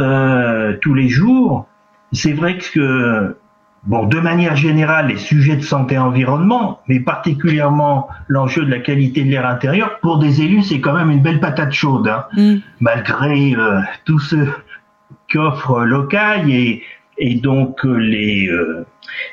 euh, 0.00 0.76
tous 0.80 0.94
les 0.94 1.08
jours. 1.08 1.66
C'est 2.10 2.32
vrai 2.32 2.58
que, 2.58 3.36
bon, 3.84 4.06
de 4.06 4.18
manière 4.18 4.56
générale, 4.56 5.08
les 5.08 5.16
sujets 5.16 5.56
de 5.56 5.62
santé 5.62 5.94
et 5.94 5.98
environnement, 5.98 6.80
mais 6.88 6.98
particulièrement 6.98 8.08
l'enjeu 8.26 8.64
de 8.64 8.70
la 8.70 8.80
qualité 8.80 9.22
de 9.22 9.30
l'air 9.30 9.46
intérieur, 9.46 10.00
pour 10.00 10.18
des 10.18 10.42
élus, 10.42 10.62
c'est 10.62 10.80
quand 10.80 10.94
même 10.94 11.10
une 11.10 11.22
belle 11.22 11.38
patate 11.38 11.72
chaude, 11.72 12.08
hein, 12.08 12.24
mm. 12.36 12.56
malgré 12.80 13.54
euh, 13.54 13.80
tout 14.04 14.18
ce 14.18 14.36
qu'offre 15.30 15.84
local 15.84 16.50
et, 16.50 16.82
et 17.18 17.34
donc 17.34 17.84
euh, 17.84 17.96
les, 17.96 18.48
euh, 18.48 18.86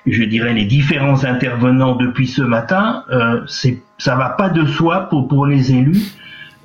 je 0.05 0.23
dirais 0.23 0.53
les 0.53 0.65
différents 0.65 1.23
intervenants 1.23 1.95
depuis 1.95 2.27
ce 2.27 2.41
matin, 2.41 3.03
euh, 3.11 3.41
ça 3.97 4.15
va 4.15 4.29
pas 4.29 4.49
de 4.49 4.65
soi 4.65 5.01
pour 5.09 5.27
pour 5.27 5.45
les 5.45 5.73
élus. 5.73 6.11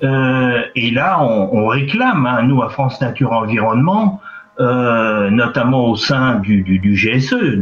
Euh, 0.03 0.61
et 0.75 0.91
là, 0.91 1.21
on, 1.23 1.49
on 1.53 1.67
réclame, 1.67 2.25
hein, 2.25 2.43
nous 2.43 2.61
à 2.63 2.69
France 2.69 2.99
Nature 3.01 3.33
Environnement, 3.33 4.19
euh, 4.59 5.29
notamment 5.29 5.89
au 5.89 5.95
sein 5.95 6.39
du, 6.39 6.61
du, 6.61 6.79
du 6.79 6.93
GSE, 6.93 7.59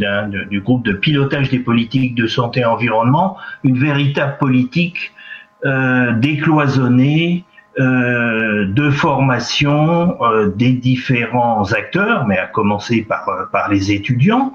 du 0.49 0.61
groupe 0.61 0.85
de 0.85 0.93
pilotage 0.93 1.49
des 1.49 1.59
politiques 1.59 2.15
de 2.15 2.27
santé 2.27 2.61
et 2.61 2.65
environnement, 2.65 3.38
une 3.63 3.77
véritable 3.77 4.38
politique 4.38 5.11
euh, 5.65 6.13
décloisonnée, 6.13 7.43
de 7.77 8.89
formation 8.89 10.21
euh, 10.21 10.47
des 10.55 10.71
différents 10.73 11.71
acteurs, 11.73 12.25
mais 12.27 12.38
à 12.38 12.47
commencer 12.47 13.01
par, 13.01 13.29
euh, 13.29 13.45
par 13.51 13.69
les 13.69 13.91
étudiants, 13.91 14.53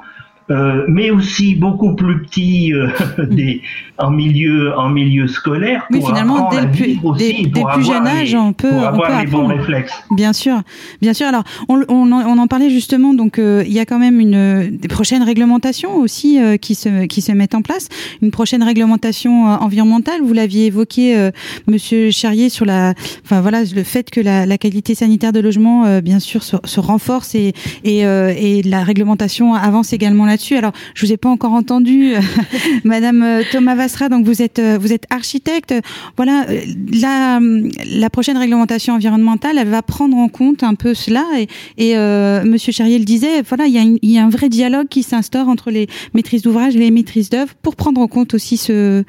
euh, 0.51 0.85
mais 0.89 1.11
aussi 1.11 1.55
beaucoup 1.55 1.95
plus 1.95 2.23
petits 2.23 2.75
euh, 2.75 2.89
des, 3.31 3.63
en 3.97 4.11
milieu 4.11 4.77
en 4.77 4.91
milieu 4.91 5.27
scolaire 5.27 5.87
pour 5.91 6.03
oui, 6.03 6.07
finalement 6.07 6.51
dès 6.51 6.61
le 6.61 6.71
plus, 6.71 6.99
aussi, 7.03 7.47
des, 7.47 7.63
plus 7.63 7.87
jeune 7.87 8.07
âge 8.07 8.35
on 8.35 8.53
peut, 8.53 8.69
on 8.71 8.99
peut 8.99 9.07
les 9.21 9.27
bons 9.27 9.47
réflexes. 9.47 9.95
Bien 10.11 10.35
sûr 10.35 10.61
bien 11.01 11.15
sûr. 11.15 11.29
Alors 11.29 11.45
on, 11.69 11.83
on, 11.89 12.13
on 12.13 12.39
en 12.39 12.47
parlait 12.47 12.69
justement 12.69 13.15
donc 13.15 13.39
euh, 13.39 13.65
il 13.67 13.73
y 13.73 13.79
a 13.79 13.87
quand 13.87 13.99
même 13.99 14.21
une 14.21 14.77
des 14.77 14.89
prochaines 14.89 15.23
réglementations 15.23 15.97
aussi 15.97 16.39
euh, 16.39 16.59
qui 16.59 16.75
se 16.75 17.07
qui 17.07 17.23
se 17.23 17.33
mettent 17.33 17.55
en 17.55 17.63
place. 17.63 17.89
Une 18.21 18.31
prochaine 18.31 18.63
réglementation 18.63 19.47
environnementale. 19.47 20.21
Vous 20.23 20.35
l'aviez 20.35 20.67
évoqué 20.67 21.31
monsieur 21.67 22.11
Charrier 22.11 22.51
sur 22.51 22.67
la 22.67 22.93
enfin 23.25 23.41
voilà 23.41 23.63
le 23.65 23.83
fait 23.83 24.11
que 24.11 24.21
la, 24.21 24.45
la 24.45 24.59
qualité 24.59 24.95
sanitaire 24.95 25.33
de 25.33 25.41
logement 25.41 26.01
bien 26.01 26.19
sûr 26.19 26.43
se, 26.43 26.57
se 26.65 26.81
renforce 26.81 27.35
et 27.35 27.55
et, 27.85 28.01
et 28.01 28.63
la 28.63 28.83
réglementation 28.85 29.55
avance 29.55 29.95
également 29.95 30.27
là 30.27 30.34
dessus 30.37 30.57
Alors, 30.57 30.73
je 30.95 31.07
vous 31.07 31.13
ai 31.13 31.17
pas 31.17 31.29
encore 31.29 31.53
entendu, 31.53 32.15
Madame 32.85 33.23
euh, 33.23 33.43
Thomas 33.51 33.75
Vassra. 33.75 34.09
Donc, 34.09 34.25
vous 34.25 34.43
êtes 34.43 34.59
euh, 34.59 34.79
vous 34.81 34.93
êtes 34.93 35.07
architecte. 35.11 35.75
Voilà, 36.17 36.47
euh, 36.49 36.61
la 36.93 37.41
la 37.87 38.11
prochaine 38.11 38.37
réglementation 38.37 38.95
environnementale, 38.95 39.59
elle 39.59 39.69
va 39.69 39.83
prendre 39.83 40.17
en 40.17 40.29
compte 40.29 40.63
un 40.63 40.75
peu 40.75 40.95
cela. 40.95 41.25
Et, 41.37 41.49
et 41.91 41.97
Monsieur 42.45 42.73
Charrier 42.73 42.99
le 42.99 43.05
disait. 43.05 43.43
Voilà, 43.43 43.67
il 43.67 43.73
y 43.73 43.79
a 43.79 43.85
y 44.03 44.19
a 44.19 44.25
un 44.25 44.31
vrai 44.31 44.49
dialogue 44.49 44.89
qui 44.89 45.03
s'instaure 45.03 45.49
entre 45.49 45.71
les 45.71 45.87
maîtrises 46.15 46.43
d'ouvrage 46.43 46.77
et 46.77 46.79
les 46.79 46.91
maîtrises 46.91 47.31
d'œuvre 47.31 47.55
pour 47.63 47.77
prendre 47.77 48.01
en 48.01 48.09
compte 48.09 48.35
aussi 48.35 48.57
ce 48.57 49.05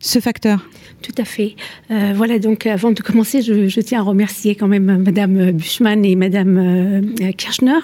ce 0.00 0.18
facteur. 0.18 0.66
Tout 1.02 1.14
à 1.16 1.24
fait. 1.24 1.56
Euh, 1.90 2.12
voilà, 2.14 2.38
donc 2.38 2.66
avant 2.66 2.90
de 2.90 3.00
commencer, 3.00 3.40
je, 3.40 3.80
tiens 3.80 4.00
à 4.00 4.02
remercier 4.02 4.54
quand 4.54 4.68
même 4.68 5.02
Madame 5.02 5.50
Buschmann 5.52 6.04
et 6.04 6.14
Madame 6.14 6.58
euh, 6.58 7.32
Kirchner. 7.32 7.78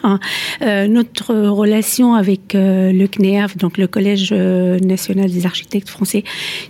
Euh, 0.63 0.87
notre 0.87 1.35
relation 1.35 2.15
avec 2.15 2.55
euh, 2.55 2.93
le 2.93 3.07
CNEAF, 3.07 3.57
donc 3.57 3.79
le 3.79 3.87
Collège 3.87 4.31
euh, 4.33 4.79
national 4.81 5.31
des 5.31 5.47
architectes 5.47 5.89
français, 5.89 6.25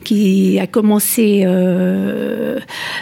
qui 0.04 0.58
a 0.60 0.66
commencé 0.66 1.42
euh, 1.44 2.60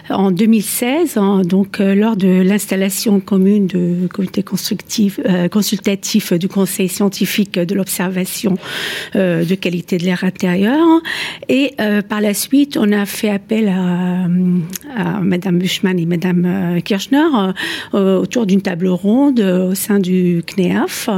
en 0.08 0.30
2016, 0.30 1.16
hein, 1.16 1.42
donc 1.44 1.78
lors 1.80 2.16
de 2.16 2.42
l'installation 2.42 3.20
commune 3.20 3.66
de 3.66 4.06
comité 4.06 4.42
constructif, 4.42 5.20
consultatif 5.50 6.32
du 6.32 6.48
Conseil 6.48 6.88
scientifique 6.88 7.58
de 7.58 7.74
l'observation 7.74 8.56
de 9.14 9.54
qualité 9.54 9.98
de 9.98 10.04
l'air 10.04 10.24
intérieur. 10.24 10.86
Et 11.48 11.74
par 12.08 12.20
la 12.20 12.34
suite, 12.34 12.76
on 12.76 12.92
a 12.92 13.06
fait 13.06 13.30
appel 13.35 13.69
à, 13.69 14.25
à 14.97 15.21
Madame 15.21 15.59
Buschmann 15.59 15.99
et 15.99 16.07
Madame 16.07 16.45
euh, 16.47 16.81
Kirchner 16.81 17.26
euh, 17.95 18.19
autour 18.19 18.47
d'une 18.47 18.62
table 18.62 18.88
ronde 18.88 19.41
euh, 19.41 19.71
au 19.71 19.75
sein 19.75 19.99
du 19.99 20.43
CNEAF 20.47 21.09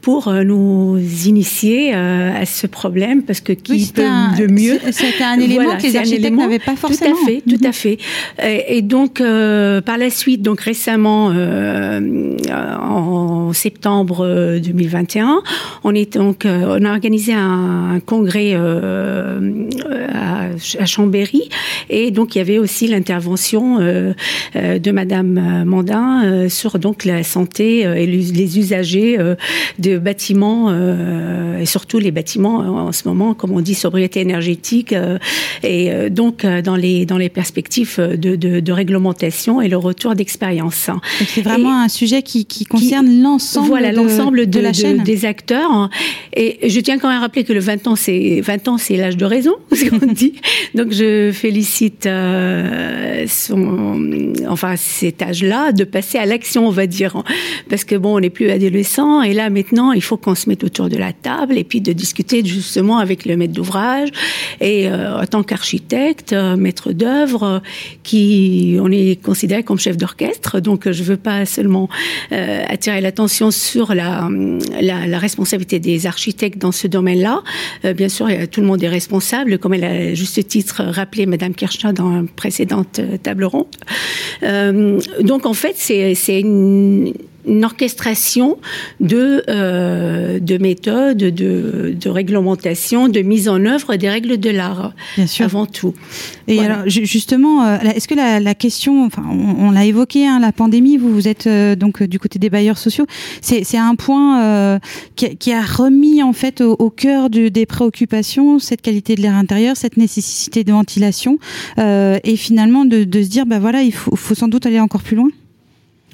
pour 0.00 0.32
nous 0.32 0.98
initier 1.26 1.92
à 1.92 2.46
ce 2.46 2.66
problème 2.66 3.22
parce 3.22 3.40
que 3.40 3.52
qui 3.52 3.72
oui, 3.72 3.92
peut 3.94 4.04
un, 4.04 4.34
de 4.34 4.46
mieux 4.46 4.78
C'était 4.90 5.24
un 5.24 5.38
élément 5.38 5.64
voilà, 5.64 5.78
que 5.78 5.86
les 5.86 5.96
architectes 5.96 6.34
n'avaient 6.34 6.58
pas 6.58 6.76
forcément. 6.76 7.14
Tout 7.14 7.22
à 7.22 7.26
fait, 7.26 7.42
tout 7.46 7.66
à 7.66 7.72
fait. 7.72 7.98
Et, 8.42 8.78
et 8.78 8.82
donc 8.82 9.20
euh, 9.20 9.80
par 9.82 9.98
la 9.98 10.08
suite, 10.10 10.40
donc 10.40 10.60
récemment 10.60 11.30
euh, 11.34 12.36
en 12.50 13.52
septembre 13.52 14.58
2021, 14.62 15.42
on 15.84 15.94
est 15.94 16.14
donc 16.14 16.46
on 16.46 16.84
a 16.84 16.90
organisé 16.90 17.34
un, 17.34 17.90
un 17.96 18.00
congrès 18.00 18.54
à, 18.54 20.48
à 20.78 20.86
Chambéry 20.86 21.50
et 21.90 22.10
donc 22.10 22.34
il 22.34 22.38
y 22.38 22.40
avait 22.40 22.58
aussi 22.58 22.88
l'intervention 22.88 23.80
euh, 23.80 24.12
euh, 24.56 24.78
de 24.78 24.90
Madame 24.90 25.64
Mandin 25.64 26.24
euh, 26.24 26.48
sur 26.48 26.78
donc 26.78 27.04
la 27.04 27.22
santé 27.22 27.80
et 27.80 28.06
les 28.06 28.58
usagers 28.58 29.18
de 29.78 29.98
bâtiments 29.98 30.72
et 31.58 31.66
surtout 31.66 31.98
les 31.98 32.10
bâtiments 32.10 32.58
en 32.58 32.92
ce 32.92 33.06
moment, 33.06 33.34
comme 33.34 33.52
on 33.52 33.60
dit, 33.60 33.74
sobriété 33.74 34.20
énergétique 34.20 34.94
et 35.62 36.10
donc 36.10 36.44
dans 36.46 36.76
les 36.76 37.06
dans 37.06 37.18
les 37.18 37.28
perspectives 37.28 37.98
de, 37.98 38.36
de, 38.36 38.60
de 38.60 38.72
réglementation 38.72 39.60
et 39.60 39.68
le 39.68 39.76
retour 39.76 40.14
d'expérience. 40.14 40.90
C'est 41.26 41.42
vraiment 41.42 41.82
et, 41.82 41.84
un 41.84 41.88
sujet 41.88 42.22
qui, 42.22 42.44
qui 42.44 42.64
concerne 42.64 43.22
l'ensemble 43.22 43.68
voilà, 43.68 43.90
de, 43.90 43.96
l'ensemble 43.96 44.46
de, 44.46 44.58
de, 44.58 44.60
la 44.60 44.72
chaîne. 44.72 45.02
des 45.02 45.24
acteurs. 45.24 45.90
Et 46.34 46.68
je 46.68 46.80
tiens 46.80 46.98
quand 46.98 47.08
même 47.08 47.18
à 47.18 47.20
rappeler 47.20 47.44
que 47.44 47.52
le 47.52 47.60
20 47.60 47.86
ans, 47.86 47.96
c'est 47.96 48.40
20 48.40 48.68
ans, 48.68 48.78
c'est 48.78 48.96
l'âge 48.96 49.16
de 49.16 49.24
raison, 49.24 49.54
ce 49.72 49.88
qu'on 49.88 50.12
dit. 50.12 50.34
Donc 50.74 50.92
je 50.92 51.32
félicite 51.48 52.04
euh, 52.04 53.24
son, 53.26 54.34
enfin 54.48 54.76
cet 54.76 55.22
âge-là 55.22 55.72
de 55.72 55.84
passer 55.84 56.18
à 56.18 56.26
l'action, 56.26 56.68
on 56.68 56.70
va 56.70 56.86
dire, 56.86 57.22
parce 57.70 57.84
que 57.84 57.94
bon, 57.94 58.16
on 58.16 58.20
n'est 58.20 58.28
plus 58.28 58.50
adolescent 58.50 59.22
et 59.22 59.32
là 59.32 59.48
maintenant, 59.48 59.92
il 59.92 60.02
faut 60.02 60.18
qu'on 60.18 60.34
se 60.34 60.46
mette 60.50 60.62
autour 60.62 60.90
de 60.90 60.98
la 60.98 61.14
table 61.14 61.56
et 61.56 61.64
puis 61.64 61.80
de 61.80 61.94
discuter 61.94 62.44
justement 62.44 62.98
avec 62.98 63.24
le 63.24 63.38
maître 63.38 63.54
d'ouvrage 63.54 64.10
et 64.60 64.90
euh, 64.90 65.22
en 65.22 65.24
tant 65.24 65.42
qu'architecte, 65.42 66.34
euh, 66.34 66.56
maître 66.56 66.92
d'œuvre, 66.92 67.62
qui 68.02 68.76
on 68.78 68.92
est 68.92 69.22
considéré 69.22 69.62
comme 69.62 69.78
chef 69.78 69.96
d'orchestre. 69.96 70.60
Donc 70.60 70.90
je 70.90 71.02
veux 71.02 71.16
pas 71.16 71.46
seulement 71.46 71.88
attirer 72.30 73.00
l'attention 73.00 73.50
sur 73.50 73.94
la, 73.94 74.28
la, 74.82 75.06
la, 75.06 75.18
responsabilité 75.18 75.78
des 75.78 76.06
architectes 76.06 76.58
dans 76.58 76.72
ce 76.72 76.86
domaine-là. 76.86 77.42
Bien 77.94 78.10
sûr, 78.10 78.28
tout 78.50 78.60
le 78.60 78.66
monde 78.66 78.82
est 78.82 78.88
responsable, 78.88 79.58
comme 79.58 79.72
elle 79.72 79.84
a 79.84 80.14
juste 80.14 80.46
titre 80.46 80.82
rappelé 80.84 81.24
Madame 81.38 81.54
Kirchner 81.54 81.92
dans 81.92 82.18
une 82.18 82.28
précédente 82.28 83.00
table 83.22 83.44
ronde. 83.44 83.66
Euh, 84.42 85.00
donc 85.20 85.46
en 85.46 85.52
fait, 85.52 85.76
c'est 85.76 86.40
une 86.40 87.14
une 87.46 87.64
orchestration 87.64 88.58
de, 89.00 89.42
euh, 89.48 90.38
de 90.40 90.58
méthodes, 90.58 91.18
de, 91.18 91.94
de 91.98 92.08
réglementation, 92.08 93.08
de 93.08 93.20
mise 93.20 93.48
en 93.48 93.64
œuvre 93.64 93.96
des 93.96 94.08
règles 94.08 94.38
de 94.38 94.50
l'art, 94.50 94.92
avant 95.40 95.66
tout. 95.66 95.94
Et 96.46 96.56
voilà. 96.56 96.74
alors, 96.74 96.88
justement, 96.88 97.64
euh, 97.64 97.78
est-ce 97.80 98.08
que 98.08 98.14
la, 98.14 98.40
la, 98.40 98.54
question, 98.54 99.04
enfin, 99.04 99.24
on, 99.30 99.66
on 99.66 99.70
l'a 99.70 99.84
évoqué, 99.84 100.26
hein, 100.26 100.40
la 100.40 100.52
pandémie, 100.52 100.96
vous, 100.96 101.12
vous 101.12 101.28
êtes 101.28 101.46
euh, 101.46 101.76
donc 101.76 102.02
du 102.02 102.18
côté 102.18 102.38
des 102.38 102.50
bailleurs 102.50 102.78
sociaux, 102.78 103.06
c'est 103.40 103.78
un 103.78 103.94
point 103.94 104.42
euh, 104.42 104.78
qui, 105.16 105.36
qui, 105.36 105.52
a 105.52 105.62
remis 105.62 106.22
en 106.22 106.32
fait 106.32 106.60
au, 106.60 106.74
au 106.78 106.90
cœur 106.90 107.30
de, 107.30 107.48
des 107.48 107.66
préoccupations 107.66 108.58
cette 108.58 108.82
qualité 108.82 109.14
de 109.14 109.22
l'air 109.22 109.34
intérieur, 109.34 109.76
cette 109.76 109.96
nécessité 109.96 110.64
de 110.64 110.72
ventilation, 110.72 111.38
et 111.78 112.36
finalement 112.36 112.84
de, 112.84 113.04
de, 113.04 113.22
se 113.22 113.28
dire, 113.28 113.46
bah 113.46 113.58
voilà, 113.58 113.82
il 113.82 113.92
faut, 113.92 114.16
faut 114.16 114.34
sans 114.34 114.48
doute 114.48 114.66
aller 114.66 114.80
encore 114.80 115.02
plus 115.02 115.16
loin. 115.16 115.28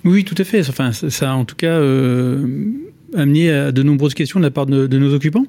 Oui, 0.04 0.24
tout 0.24 0.34
à 0.38 0.44
fait. 0.44 0.68
Enfin, 0.68 0.92
ça 0.92 1.30
a 1.30 1.34
en 1.34 1.46
tout 1.46 1.56
cas 1.56 1.72
euh, 1.72 2.46
amené 3.16 3.50
à 3.50 3.72
de 3.72 3.82
nombreuses 3.82 4.12
questions 4.12 4.38
de 4.38 4.44
la 4.44 4.50
part 4.50 4.66
de, 4.66 4.86
de 4.86 4.98
nos 4.98 5.14
occupants, 5.14 5.46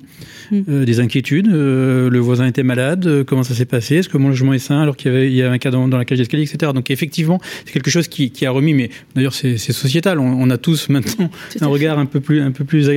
mmh. 0.51 0.59
euh, 0.69 0.85
des 0.85 1.01
inquiétudes. 1.01 1.49
Euh, 1.49 2.09
le 2.09 2.19
voisin 2.19 2.47
était 2.47 2.63
malade, 2.63 3.23
comment 3.23 3.43
ça 3.43 3.53
s'est 3.53 3.65
passé 3.65 3.97
Est-ce 3.97 4.07
que 4.07 4.17
mon 4.17 4.29
logement 4.29 4.53
est 4.53 4.59
sain 4.59 4.79
alors 4.79 4.95
qu'il 4.95 5.11
y 5.11 5.15
avait, 5.15 5.27
il 5.27 5.35
y 5.35 5.41
avait 5.41 5.53
un 5.53 5.57
cas 5.57 5.71
dans, 5.71 5.89
dans 5.89 5.97
la 5.97 6.05
cage 6.05 6.19
d'escalier, 6.19 6.43
etc. 6.43 6.71
Donc 6.73 6.89
effectivement, 6.89 7.41
c'est 7.65 7.73
quelque 7.73 7.91
chose 7.91 8.07
qui, 8.07 8.31
qui, 8.31 8.45
a 8.45 8.51
remis, 8.51 8.73
mais 8.73 8.91
d'ailleurs 9.13 9.33
c'est 9.33 9.57
sociétal. 9.57 10.19
On, 10.19 10.25
on, 10.25 10.49
a 10.49 10.57
tous 10.57 10.87
maintenant 10.89 11.29
un 11.59 11.67
regard 11.67 11.99
un 11.99 12.05
peu 12.05 12.21
plus, 12.21 12.39
un 12.39 12.51
peu 12.51 12.63
plus 12.63 12.89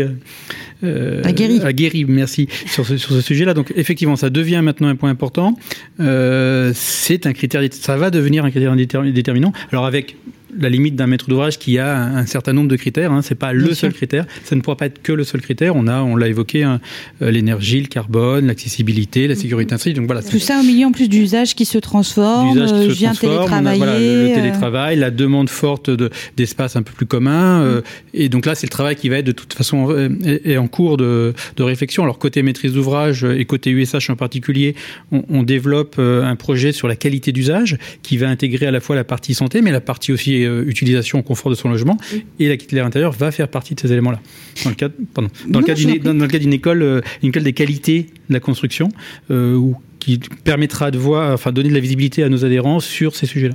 aguerri. 1.24 1.60
aguerri, 1.64 2.04
merci, 2.04 2.46
sur 2.66 2.86
ce, 2.86 2.96
sur 2.98 3.10
ce 3.10 3.20
sujet-là. 3.20 3.52
Donc 3.52 3.72
effectivement, 3.74 4.14
ça 4.14 4.30
devient 4.30 4.60
maintenant 4.62 4.86
un 4.86 4.96
point 4.96 5.10
important. 5.10 5.56
C'est 5.98 7.26
un 7.26 7.32
critère, 7.32 7.62
ça 7.72 7.96
va 7.96 8.10
devenir 8.10 8.44
un 8.44 8.50
critère 8.52 8.76
déterminant. 8.76 9.52
Alors 9.72 9.86
avec 9.86 10.14
la 10.56 10.68
limite 10.68 10.96
d'un 10.96 11.06
maître 11.06 11.28
d'ouvrage 11.28 11.58
qui 11.58 11.78
a 11.78 11.96
un, 11.96 12.26
certain 12.26 12.52
nombre 12.52 12.68
de 12.68 12.76
critères. 12.76 13.12
Hein, 13.12 13.22
c'est 13.22 13.34
pas 13.34 13.52
Bien 13.52 13.60
le 13.60 13.66
sûr. 13.68 13.76
seul 13.76 13.92
critère. 13.92 14.26
Ça 14.44 14.56
ne 14.56 14.60
pourra 14.60 14.76
pas 14.76 14.86
être 14.86 15.02
que 15.02 15.12
le 15.12 15.24
seul 15.24 15.40
critère. 15.40 15.76
On 15.76 15.86
a, 15.86 16.00
on 16.02 16.16
l'a 16.16 16.28
évoqué, 16.28 16.62
hein, 16.62 16.80
l'énergie, 17.20 17.80
le 17.80 17.86
carbone, 17.88 18.46
l'accessibilité, 18.46 19.28
la 19.28 19.34
sécurité 19.34 19.74
ainsi. 19.74 19.92
Donc 19.92 20.06
voilà. 20.06 20.22
Tout 20.22 20.38
ça 20.38 20.60
au 20.60 20.62
milieu 20.62 20.86
en 20.86 20.92
plus 20.92 21.08
d'usages 21.08 21.54
qui 21.54 21.64
se 21.64 21.78
transforment. 21.78 22.52
Qui 22.52 22.58
euh, 22.58 22.66
se 22.66 22.90
je 22.90 22.94
viens 22.94 23.14
télétravailler. 23.14 23.78
Voilà, 23.78 23.98
le, 23.98 24.28
le, 24.28 24.34
télétravail, 24.34 24.96
la 24.96 25.10
demande 25.10 25.50
forte 25.50 25.90
de, 25.90 26.10
d'espace 26.36 26.76
un 26.76 26.82
peu 26.82 26.92
plus 26.92 27.06
commun. 27.06 27.62
Euh, 27.62 27.82
et 28.14 28.28
donc 28.28 28.46
là, 28.46 28.54
c'est 28.54 28.66
le 28.66 28.70
travail 28.70 28.96
qui 28.96 29.08
va 29.08 29.18
être 29.18 29.26
de 29.26 29.32
toute 29.32 29.52
façon 29.54 29.90
euh, 29.90 30.08
est, 30.24 30.56
en 30.56 30.68
cours 30.68 30.96
de, 30.96 31.34
de, 31.56 31.62
réflexion. 31.62 32.02
Alors 32.02 32.18
côté 32.18 32.42
maîtrise 32.42 32.72
d'ouvrage 32.72 33.24
et 33.24 33.44
côté 33.44 33.70
USH 33.70 34.10
en 34.10 34.16
particulier, 34.16 34.74
on, 35.12 35.22
on 35.28 35.42
développe 35.42 35.96
euh, 35.98 36.24
un 36.24 36.36
projet 36.36 36.72
sur 36.72 36.88
la 36.88 36.96
qualité 36.96 37.32
d'usage 37.32 37.78
qui 38.02 38.16
va 38.16 38.28
intégrer 38.28 38.66
à 38.66 38.70
la 38.70 38.80
fois 38.80 38.96
la 38.96 39.04
partie 39.04 39.34
santé, 39.34 39.62
mais 39.62 39.70
la 39.70 39.80
partie 39.80 40.12
aussi 40.12 40.37
euh, 40.44 40.64
utilisation 40.66 41.18
au 41.18 41.22
confort 41.22 41.50
de 41.50 41.56
son 41.56 41.68
logement 41.68 41.96
oui. 42.12 42.24
et 42.38 42.48
la 42.48 42.56
qualité 42.56 42.72
de 42.72 42.76
l'air 42.76 42.86
intérieur 42.86 43.12
va 43.12 43.30
faire 43.30 43.48
partie 43.48 43.74
de 43.74 43.80
ces 43.80 43.92
éléments-là. 43.92 44.20
Dans 44.64 44.70
le 44.70 44.76
cadre, 44.76 44.94
pardon, 45.14 45.30
dans, 45.46 45.52
non, 45.52 45.58
le 45.60 45.64
cadre 45.66 45.78
d'une, 45.78 45.98
dans, 45.98 46.14
dans 46.14 46.24
le 46.24 46.30
cadre 46.30 46.42
d'une 46.42 46.52
école, 46.52 46.82
euh, 46.82 47.00
une 47.22 47.30
école 47.30 47.44
des 47.44 47.52
qualités 47.52 48.06
de 48.28 48.34
la 48.34 48.40
construction, 48.40 48.88
euh, 49.30 49.54
où 49.56 49.76
qui 49.98 50.18
permettra 50.44 50.90
de 50.90 50.98
voir, 50.98 51.32
enfin, 51.32 51.52
donner 51.52 51.68
de 51.68 51.74
la 51.74 51.80
visibilité 51.80 52.22
à 52.22 52.28
nos 52.28 52.44
adhérents 52.44 52.80
sur 52.80 53.16
ces 53.16 53.26
sujets-là. 53.26 53.54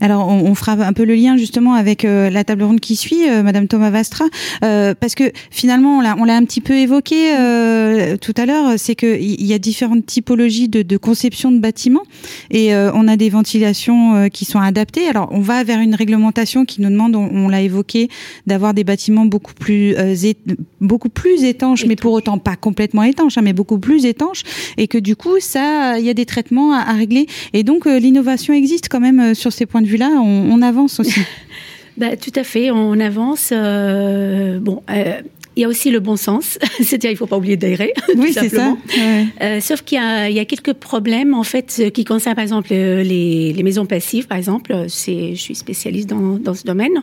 Alors, 0.00 0.28
on, 0.28 0.54
fera 0.54 0.72
un 0.72 0.92
peu 0.92 1.04
le 1.04 1.14
lien 1.14 1.36
justement 1.36 1.74
avec 1.74 2.04
euh, 2.04 2.30
la 2.30 2.44
table 2.44 2.64
ronde 2.64 2.80
qui 2.80 2.96
suit, 2.96 3.28
euh, 3.28 3.42
Madame 3.42 3.68
Thomas 3.68 3.90
Vastra, 3.90 4.24
euh, 4.64 4.94
parce 4.98 5.14
que 5.14 5.30
finalement, 5.50 5.98
on 5.98 6.24
l'a 6.24 6.36
un 6.36 6.44
petit 6.44 6.60
peu 6.60 6.74
évoqué 6.74 7.12
tout 8.20 8.34
à 8.36 8.46
l'heure, 8.46 8.74
c'est 8.76 8.94
qu'il 8.94 9.44
y 9.44 9.52
a 9.52 9.58
différentes 9.58 10.06
typologies 10.06 10.68
de, 10.68 10.82
de, 10.82 10.96
conception 10.96 11.52
de 11.52 11.58
bâtiments 11.58 12.02
et 12.50 12.74
on 12.74 13.08
a 13.08 13.16
des 13.16 13.30
ventilations 13.30 14.28
qui 14.28 14.44
sont 14.44 14.60
adaptées. 14.60 15.08
Alors, 15.08 15.28
on 15.32 15.40
va 15.40 15.64
vers 15.64 15.80
une 15.80 15.94
réglementation 15.94 16.64
qui 16.64 16.80
nous 16.80 16.90
demande, 16.90 17.14
on, 17.16 17.48
l'a 17.48 17.62
évoqué, 17.62 18.08
d'avoir 18.46 18.74
des 18.74 18.84
bâtiments 18.84 19.24
beaucoup 19.24 19.54
plus 19.54 19.94
beaucoup 20.80 21.08
plus 21.08 21.44
étanches, 21.44 21.84
mais 21.86 21.96
pour 21.96 22.12
autant 22.12 22.38
pas 22.38 22.56
complètement 22.56 23.02
étanches, 23.02 23.38
hein, 23.38 23.42
mais 23.42 23.52
beaucoup 23.52 23.78
plus 23.78 24.04
étanches, 24.04 24.42
et 24.76 24.88
que 24.88 24.98
du 24.98 25.16
coup, 25.16 25.36
ça, 25.40 25.81
il 25.98 26.04
y 26.04 26.10
a 26.10 26.14
des 26.14 26.26
traitements 26.26 26.72
à, 26.72 26.80
à 26.80 26.92
régler. 26.92 27.26
Et 27.52 27.62
donc, 27.62 27.86
l'innovation 27.86 28.54
existe 28.54 28.88
quand 28.88 29.00
même 29.00 29.34
sur 29.34 29.52
ces 29.52 29.66
points 29.66 29.82
de 29.82 29.86
vue-là, 29.86 30.10
on, 30.22 30.62
avance 30.62 31.00
aussi. 31.00 31.20
bah, 31.96 32.16
tout 32.16 32.32
à 32.34 32.44
fait, 32.44 32.70
on 32.70 32.98
avance. 33.00 33.50
Euh, 33.52 34.58
bon. 34.60 34.82
Euh, 34.90 35.20
il 35.54 35.60
y 35.60 35.64
a 35.66 35.68
aussi 35.68 35.90
le 35.90 36.00
bon 36.00 36.16
sens, 36.16 36.58
c'est-à-dire 36.80 37.10
il 37.10 37.12
ne 37.12 37.18
faut 37.18 37.26
pas 37.26 37.36
oublier 37.36 37.58
d'aérer. 37.58 37.92
Oui, 38.16 38.32
c'est 38.32 38.48
ça. 38.48 38.74
Euh, 39.42 39.60
sauf 39.60 39.82
qu'il 39.82 39.98
y, 39.98 40.40
a 40.40 40.44
quelques 40.46 40.72
problèmes 40.72 41.34
en 41.34 41.42
fait 41.42 41.90
qui 41.92 42.04
concernent 42.04 42.36
par 42.36 42.42
exemple 42.42 42.70
les, 42.70 43.60
maisons 43.62 43.84
passives, 43.84 44.26
par 44.26 44.38
exemple. 44.38 44.86
C'est, 44.88 45.34
je 45.34 45.40
suis 45.40 45.54
spécialiste 45.54 46.08
dans, 46.08 46.38
dans 46.38 46.54
ce 46.54 46.64
domaine. 46.64 47.02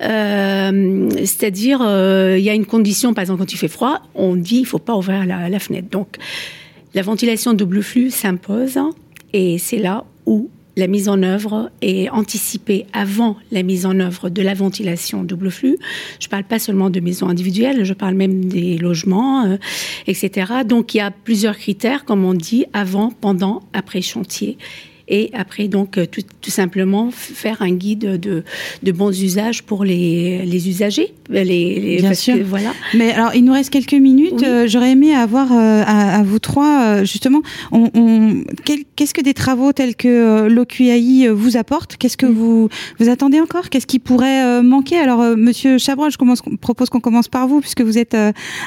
c'est-à-dire 0.00 1.80
il 1.82 2.42
y 2.42 2.48
a 2.48 2.54
une 2.54 2.64
condition, 2.64 3.12
par 3.12 3.20
exemple 3.20 3.40
quand 3.40 3.52
il 3.52 3.58
fait 3.58 3.68
froid, 3.68 4.00
on 4.14 4.36
dit 4.36 4.60
il 4.60 4.66
faut 4.66 4.78
pas 4.78 4.96
ouvrir 4.96 5.26
la, 5.26 5.50
la 5.50 5.58
fenêtre. 5.58 5.88
Donc 5.90 6.16
la 6.94 7.02
ventilation 7.02 7.54
double 7.54 7.82
flux 7.82 8.10
s'impose 8.10 8.78
et 9.32 9.58
c'est 9.58 9.78
là 9.78 10.04
où 10.26 10.50
la 10.76 10.86
mise 10.86 11.08
en 11.08 11.22
œuvre 11.22 11.70
est 11.82 12.08
anticipée 12.08 12.86
avant 12.92 13.36
la 13.50 13.62
mise 13.62 13.84
en 13.84 13.98
œuvre 14.00 14.30
de 14.30 14.40
la 14.40 14.54
ventilation 14.54 15.22
double 15.22 15.50
flux. 15.50 15.76
Je 16.18 16.26
ne 16.26 16.30
parle 16.30 16.44
pas 16.44 16.58
seulement 16.58 16.88
de 16.88 17.00
maisons 17.00 17.28
individuelles, 17.28 17.84
je 17.84 17.92
parle 17.92 18.14
même 18.14 18.46
des 18.46 18.78
logements, 18.78 19.44
euh, 19.44 19.56
etc. 20.06 20.52
Donc 20.66 20.94
il 20.94 20.98
y 20.98 21.00
a 21.00 21.10
plusieurs 21.10 21.58
critères, 21.58 22.04
comme 22.04 22.24
on 22.24 22.34
dit, 22.34 22.64
avant, 22.72 23.10
pendant, 23.10 23.62
après 23.74 24.00
chantier 24.00 24.56
et 25.08 25.30
après 25.34 25.68
donc 25.68 25.98
euh, 25.98 26.06
tout, 26.06 26.22
tout, 26.40 26.50
simplement 26.50 27.10
faire 27.10 27.62
un 27.62 27.72
guide 27.72 28.20
de, 28.20 28.44
de 28.82 28.92
bons 28.92 29.22
usages 29.22 29.62
pour 29.62 29.84
les, 29.84 30.44
les 30.44 30.68
usagers. 30.68 31.14
Les, 31.30 31.44
les 31.44 31.96
Bien 31.98 32.14
sûr. 32.14 32.36
voilà. 32.44 32.72
Mais 32.94 33.12
alors 33.12 33.34
il 33.34 33.44
nous 33.44 33.52
reste 33.52 33.70
quelques 33.70 33.92
minutes. 33.94 34.42
Euh, 34.42 34.66
j'aurais 34.68 34.92
aimé 34.92 35.14
avoir 35.14 35.52
euh, 35.52 35.82
à, 35.86 36.22
vous 36.22 36.38
trois 36.38 37.04
justement. 37.04 37.42
On, 37.72 37.90
on 37.94 38.44
Qu'est-ce 38.96 39.14
que 39.14 39.20
des 39.20 39.34
travaux 39.34 39.72
tels 39.72 39.96
que 39.96 40.46
l'OQAI 40.48 41.28
vous 41.28 41.56
apporte 41.56 41.96
Qu'est-ce 41.96 42.16
que 42.16 42.26
vous 42.26 42.68
vous 42.98 43.08
attendez 43.08 43.40
encore? 43.40 43.68
Qu'est-ce 43.70 43.86
qui 43.86 43.98
pourrait 43.98 44.62
manquer? 44.62 44.98
Alors 44.98 45.36
Monsieur 45.36 45.78
Chabrol, 45.78 46.10
je 46.12 46.18
commence, 46.18 46.42
propose 46.60 46.90
qu'on 46.90 47.00
commence 47.00 47.28
par 47.28 47.48
vous 47.48 47.60
puisque 47.60 47.80
vous 47.80 47.98
êtes 47.98 48.16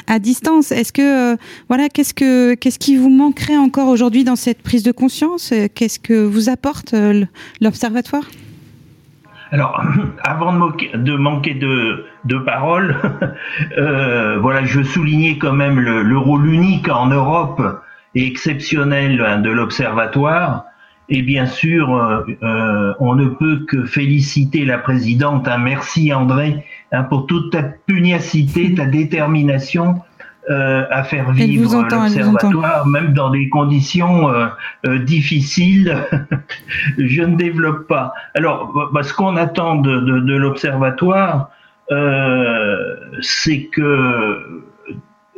à 0.06 0.18
distance. 0.18 0.72
Est-ce 0.72 0.92
que 0.92 1.36
voilà 1.68 1.88
qu'est-ce 1.88 2.12
que 2.12 2.54
qu'est-ce 2.54 2.78
qui 2.78 2.96
vous 2.96 3.10
manquerait 3.10 3.56
encore 3.56 3.88
aujourd'hui 3.88 4.24
dans 4.24 4.36
cette 4.36 4.62
prise 4.62 4.82
de 4.82 4.92
conscience? 4.92 5.52
Qu'est-ce 5.74 5.98
que 5.98 6.25
vous 6.26 6.48
apporte 6.48 6.94
euh, 6.94 7.24
l'Observatoire? 7.60 8.24
Alors, 9.52 9.82
avant 10.22 10.52
de, 10.52 11.16
manquer 11.16 11.54
de, 11.54 12.04
de 12.24 12.38
paroles, 12.38 12.96
euh, 13.78 14.38
voilà, 14.38 14.64
je 14.64 14.82
soulignais 14.82 15.38
quand 15.38 15.52
même 15.52 15.80
le, 15.80 16.18
rôle 16.18 16.46
unique 16.46 16.88
en 16.88 17.06
Europe 17.06 17.62
et 18.14 18.26
exceptionnel 18.26 19.20
hein, 19.20 19.38
de 19.38 19.50
l'Observatoire. 19.50 20.64
Et 21.08 21.22
bien 21.22 21.46
sûr, 21.46 21.94
euh, 21.94 22.94
on 22.98 23.14
ne 23.14 23.26
peut 23.26 23.64
que 23.68 23.84
féliciter 23.84 24.64
la 24.64 24.78
présidente. 24.78 25.46
Hein. 25.46 25.58
merci 25.58 26.12
André 26.12 26.64
hein, 26.90 27.04
pour 27.04 27.26
toute 27.26 27.52
ta 27.52 27.62
pugnacité, 27.62 28.74
ta 28.74 28.86
détermination 28.86 30.02
euh, 30.48 30.84
à 30.90 31.02
faire 31.02 31.32
vivre 31.32 31.82
l'observatoire, 31.82 32.86
même 32.86 33.12
dans 33.12 33.30
des 33.30 33.48
conditions 33.48 34.28
euh, 34.28 34.46
euh, 34.86 34.98
difficiles. 35.00 35.96
je 36.98 37.22
ne 37.22 37.36
développe 37.36 37.88
pas. 37.88 38.12
Alors, 38.34 38.90
bah, 38.92 39.02
ce 39.02 39.12
qu'on 39.12 39.36
attend 39.36 39.74
de, 39.74 39.98
de, 39.98 40.20
de 40.20 40.36
l'observatoire, 40.36 41.50
c'est 43.20 43.64
que 43.72 44.64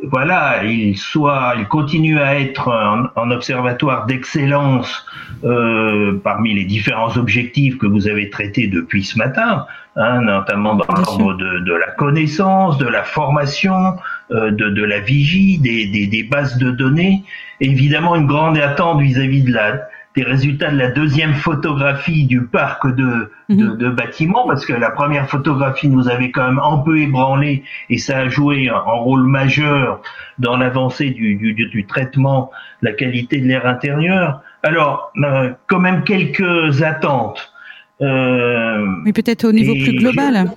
voilà, 0.07 0.63
il 0.63 0.97
soit, 0.97 1.55
il 1.57 1.67
continue 1.67 2.19
à 2.19 2.39
être 2.39 2.69
un, 2.71 3.31
observatoire 3.31 4.05
d'excellence 4.05 5.05
euh, 5.43 6.19
parmi 6.23 6.53
les 6.53 6.65
différents 6.65 7.15
objectifs 7.17 7.77
que 7.77 7.85
vous 7.85 8.07
avez 8.07 8.29
traités 8.29 8.67
depuis 8.67 9.03
ce 9.03 9.17
matin, 9.17 9.65
hein, 9.97 10.21
notamment 10.21 10.75
dans 10.75 10.85
l'ordre 10.93 11.33
de, 11.33 11.59
de, 11.59 11.73
la 11.73 11.91
connaissance, 11.91 12.77
de 12.77 12.87
la 12.87 13.03
formation, 13.03 13.73
euh, 13.75 13.97
de, 14.31 14.69
de, 14.69 14.83
la 14.83 14.99
vigie, 14.99 15.57
des, 15.57 15.87
des, 15.87 16.07
des, 16.07 16.23
bases 16.23 16.57
de 16.57 16.71
données. 16.71 17.23
Évidemment, 17.61 18.15
une 18.15 18.27
grande 18.27 18.57
attente 18.57 19.01
vis-à-vis 19.01 19.43
de 19.43 19.53
la 19.53 19.81
des 20.15 20.23
résultats 20.23 20.71
de 20.71 20.77
la 20.77 20.89
deuxième 20.89 21.33
photographie 21.33 22.25
du 22.25 22.41
parc 22.41 22.87
de, 22.87 23.31
de, 23.49 23.55
mhm. 23.55 23.77
de, 23.77 23.89
bâtiments, 23.89 24.47
parce 24.47 24.65
que 24.65 24.73
la 24.73 24.89
première 24.89 25.29
photographie 25.29 25.87
nous 25.87 26.09
avait 26.09 26.31
quand 26.31 26.47
même 26.47 26.59
un 26.59 26.77
peu 26.79 26.99
ébranlé 26.99 27.63
et 27.89 27.97
ça 27.99 28.17
a 28.19 28.29
joué 28.29 28.69
un, 28.69 28.79
rôle 28.79 29.23
majeur 29.23 30.01
dans 30.39 30.57
l'avancée 30.57 31.11
du, 31.11 31.35
du, 31.35 31.53
du, 31.53 31.85
traitement 31.85 32.49
de 32.81 32.89
la 32.89 32.93
qualité 32.93 33.39
de 33.39 33.47
l'air 33.47 33.67
intérieur. 33.67 34.41
Alors, 34.63 35.11
euh, 35.23 35.51
quand 35.67 35.79
même 35.79 36.03
quelques 36.03 36.81
attentes. 36.81 37.53
Euh, 38.01 38.85
Mais 39.05 39.13
peut-être 39.13 39.45
au 39.45 39.51
niveau 39.51 39.73
plus 39.73 39.93
global. 39.93 40.51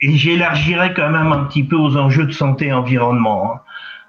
Et 0.00 0.16
j'élargirais 0.16 0.92
quand 0.94 1.10
même 1.10 1.32
un 1.32 1.44
petit 1.44 1.64
peu 1.64 1.76
aux 1.76 1.96
enjeux 1.96 2.24
de 2.24 2.32
santé 2.32 2.66
et 2.66 2.72
environnement. 2.72 3.54
Hein. 3.54 3.60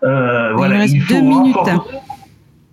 Euh, 0.03 0.49
il 0.51 0.57
voilà, 0.57 0.85
il 0.85 1.01
faut 1.01 1.21
minutes. 1.21 1.57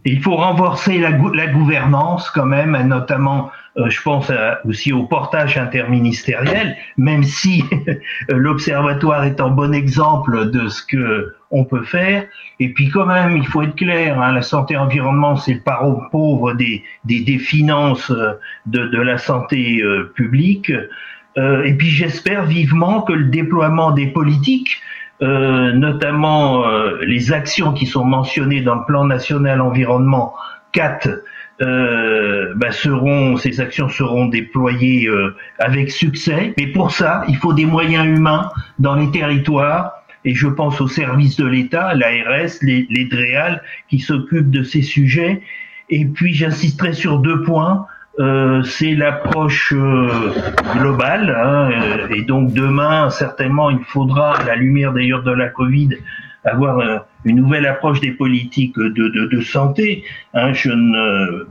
Il 0.07 0.23
faut 0.23 0.37
renforcer 0.37 0.99
la, 0.99 1.11
la 1.11 1.47
gouvernance 1.47 2.29
quand 2.29 2.45
même, 2.45 2.77
notamment, 2.87 3.51
euh, 3.79 3.89
je 3.89 4.03
pense 4.03 4.31
aussi 4.67 4.93
au 4.93 5.05
portage 5.05 5.57
interministériel, 5.57 6.77
même 6.99 7.23
si 7.23 7.65
l'observatoire 8.29 9.25
est 9.25 9.41
un 9.41 9.49
bon 9.49 9.73
exemple 9.73 10.51
de 10.51 10.69
ce 10.69 10.85
que 10.85 11.35
on 11.51 11.65
peut 11.65 11.85
faire. 11.85 12.25
Et 12.61 12.73
puis 12.73 12.89
quand 12.91 13.07
même, 13.07 13.37
il 13.37 13.47
faut 13.47 13.63
être 13.63 13.77
clair, 13.77 14.21
hein, 14.21 14.33
la 14.33 14.43
santé 14.43 14.77
environnement, 14.77 15.37
c'est 15.37 15.55
le 15.55 15.61
parent 15.61 16.03
pauvre 16.11 16.53
des, 16.53 16.83
des, 17.05 17.21
des 17.21 17.39
finances 17.39 18.11
euh, 18.11 18.33
de, 18.67 18.87
de, 18.89 19.01
la 19.01 19.19
santé 19.19 19.81
euh, 19.83 20.13
publique. 20.15 20.73
Et 21.37 21.75
puis 21.75 21.89
j'espère 21.89 22.45
vivement 22.45 23.03
que 23.03 23.13
le 23.13 23.25
déploiement 23.25 23.91
des 23.91 24.07
politiques 24.07 24.81
euh, 25.23 25.73
notamment 25.73 26.67
euh, 26.67 26.99
les 27.03 27.33
actions 27.33 27.73
qui 27.73 27.87
sont 27.87 28.05
mentionnées 28.05 28.63
dans 28.63 28.75
le 28.75 28.85
plan 28.85 29.05
national 29.05 29.61
environnement 29.61 30.35
4 30.73 31.09
euh, 31.63 32.53
bah, 32.57 32.73
seront 32.73 33.37
ces 33.37 33.61
actions 33.61 33.89
seront 33.89 34.27
déployées 34.27 35.07
euh, 35.07 35.37
avec 35.61 35.93
succès. 35.93 36.53
Mais 36.59 36.67
pour 36.67 36.91
ça, 36.91 37.25
il 37.29 37.37
faut 37.37 37.53
des 37.53 37.65
moyens 37.65 38.07
humains 38.07 38.51
dans 38.81 38.97
les 38.97 39.09
territoires. 39.13 39.93
Et 40.25 40.35
je 40.35 40.49
pense 40.49 40.81
aux 40.81 40.89
services 40.89 41.37
de 41.37 41.47
l'État, 41.47 41.95
l'ARS, 41.95 42.51
les, 42.63 42.87
les 42.91 43.05
DREAL, 43.05 43.63
qui 43.89 44.01
s'occupent 44.01 44.51
de 44.51 44.65
ces 44.65 44.83
sujets. 44.83 45.43
Et 45.91 46.07
puis 46.07 46.35
j'insisterai 46.35 46.93
sur 46.93 47.19
deux 47.19 47.43
points. 47.43 47.87
Euh, 48.21 48.63
c'est 48.63 48.95
l'approche 48.95 49.73
euh, 49.73 50.09
globale. 50.75 51.31
Hein, 51.31 51.71
euh, 51.73 52.15
et 52.15 52.23
donc 52.23 52.53
demain, 52.53 53.11
certainement, 53.11 53.71
il 53.71 53.83
faudra, 53.85 54.37
à 54.39 54.45
la 54.45 54.55
lumière 54.55 54.93
d'ailleurs 54.93 55.23
de 55.23 55.33
la 55.33 55.49
Covid, 55.49 55.91
avoir 56.45 57.07
une 57.25 57.37
nouvelle 57.37 57.67
approche 57.67 58.01
des 58.01 58.13
politiques 58.13 58.77
de, 58.77 59.09
de, 59.09 59.27
de 59.27 59.41
santé. 59.41 60.05
Hein, 60.35 60.53
je 60.53 60.71
ne 60.71 61.47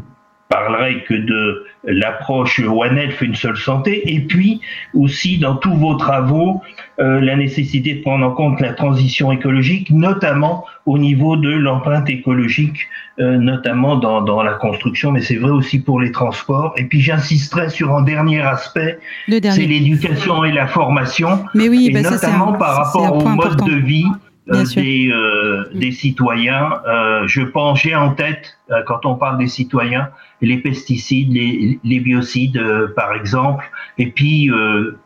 parlerai 0.53 1.03
que 1.07 1.15
de 1.15 1.65
l'approche 1.85 2.59
One 2.59 2.97
Health, 2.97 3.19
une 3.21 3.35
seule 3.35 3.57
santé, 3.57 4.13
et 4.13 4.19
puis 4.19 4.61
aussi 4.93 5.39
dans 5.39 5.55
tous 5.55 5.73
vos 5.73 5.95
travaux, 5.95 6.61
euh, 6.99 7.19
la 7.21 7.35
nécessité 7.35 7.95
de 7.95 8.01
prendre 8.01 8.25
en 8.25 8.31
compte 8.31 8.59
la 8.59 8.73
transition 8.73 9.31
écologique, 9.31 9.89
notamment 9.89 10.65
au 10.85 10.97
niveau 10.99 11.37
de 11.37 11.49
l'empreinte 11.49 12.09
écologique, 12.09 12.87
euh, 13.19 13.37
notamment 13.37 13.95
dans, 13.95 14.21
dans, 14.21 14.43
la 14.43 14.53
construction, 14.53 15.11
mais 15.11 15.21
c'est 15.21 15.37
vrai 15.37 15.51
aussi 15.51 15.79
pour 15.79 15.99
les 15.99 16.11
transports. 16.11 16.73
Et 16.77 16.83
puis 16.83 17.01
j'insisterai 17.01 17.69
sur 17.69 17.95
un 17.95 18.03
dernier 18.03 18.41
aspect, 18.41 18.99
c'est 19.27 19.65
l'éducation 19.65 20.43
et 20.43 20.51
la 20.51 20.67
formation, 20.67 21.45
mais 21.55 21.67
oui, 21.67 21.87
et 21.87 21.93
bah 21.93 22.01
notamment 22.01 22.53
par 22.53 22.75
rapport 22.77 23.17
au 23.17 23.27
mode 23.27 23.57
de 23.65 23.75
vie 23.75 24.05
euh, 24.51 24.65
des, 24.75 25.09
euh, 25.09 25.69
des, 25.73 25.91
citoyens. 25.91 26.81
Euh, 26.85 27.27
je 27.27 27.41
pense, 27.41 27.81
j'ai 27.81 27.95
en 27.95 28.13
tête, 28.13 28.57
euh, 28.71 28.81
quand 28.85 29.05
on 29.05 29.15
parle 29.15 29.37
des 29.37 29.47
citoyens, 29.47 30.09
les 30.41 30.57
pesticides, 30.57 31.31
les, 31.31 31.79
les 31.81 31.99
biocides, 32.01 32.61
par 32.95 33.13
exemple, 33.13 33.63
et 33.97 34.07
puis 34.07 34.51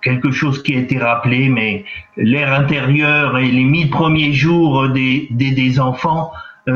quelque 0.02 0.32
chose 0.32 0.64
qui 0.64 0.76
a 0.76 0.80
été 0.80 0.98
rappelé, 0.98 1.50
mais 1.50 1.86
l'air 2.16 2.52
intérieur 2.52 3.38
et 3.38 3.52
les 3.52 3.64
mille 3.64 3.92
premiers 3.92 4.34
jours 4.34 4.90
des, 4.90 5.28
des, 5.30 5.52
des 5.52 5.80
enfants 5.80 6.32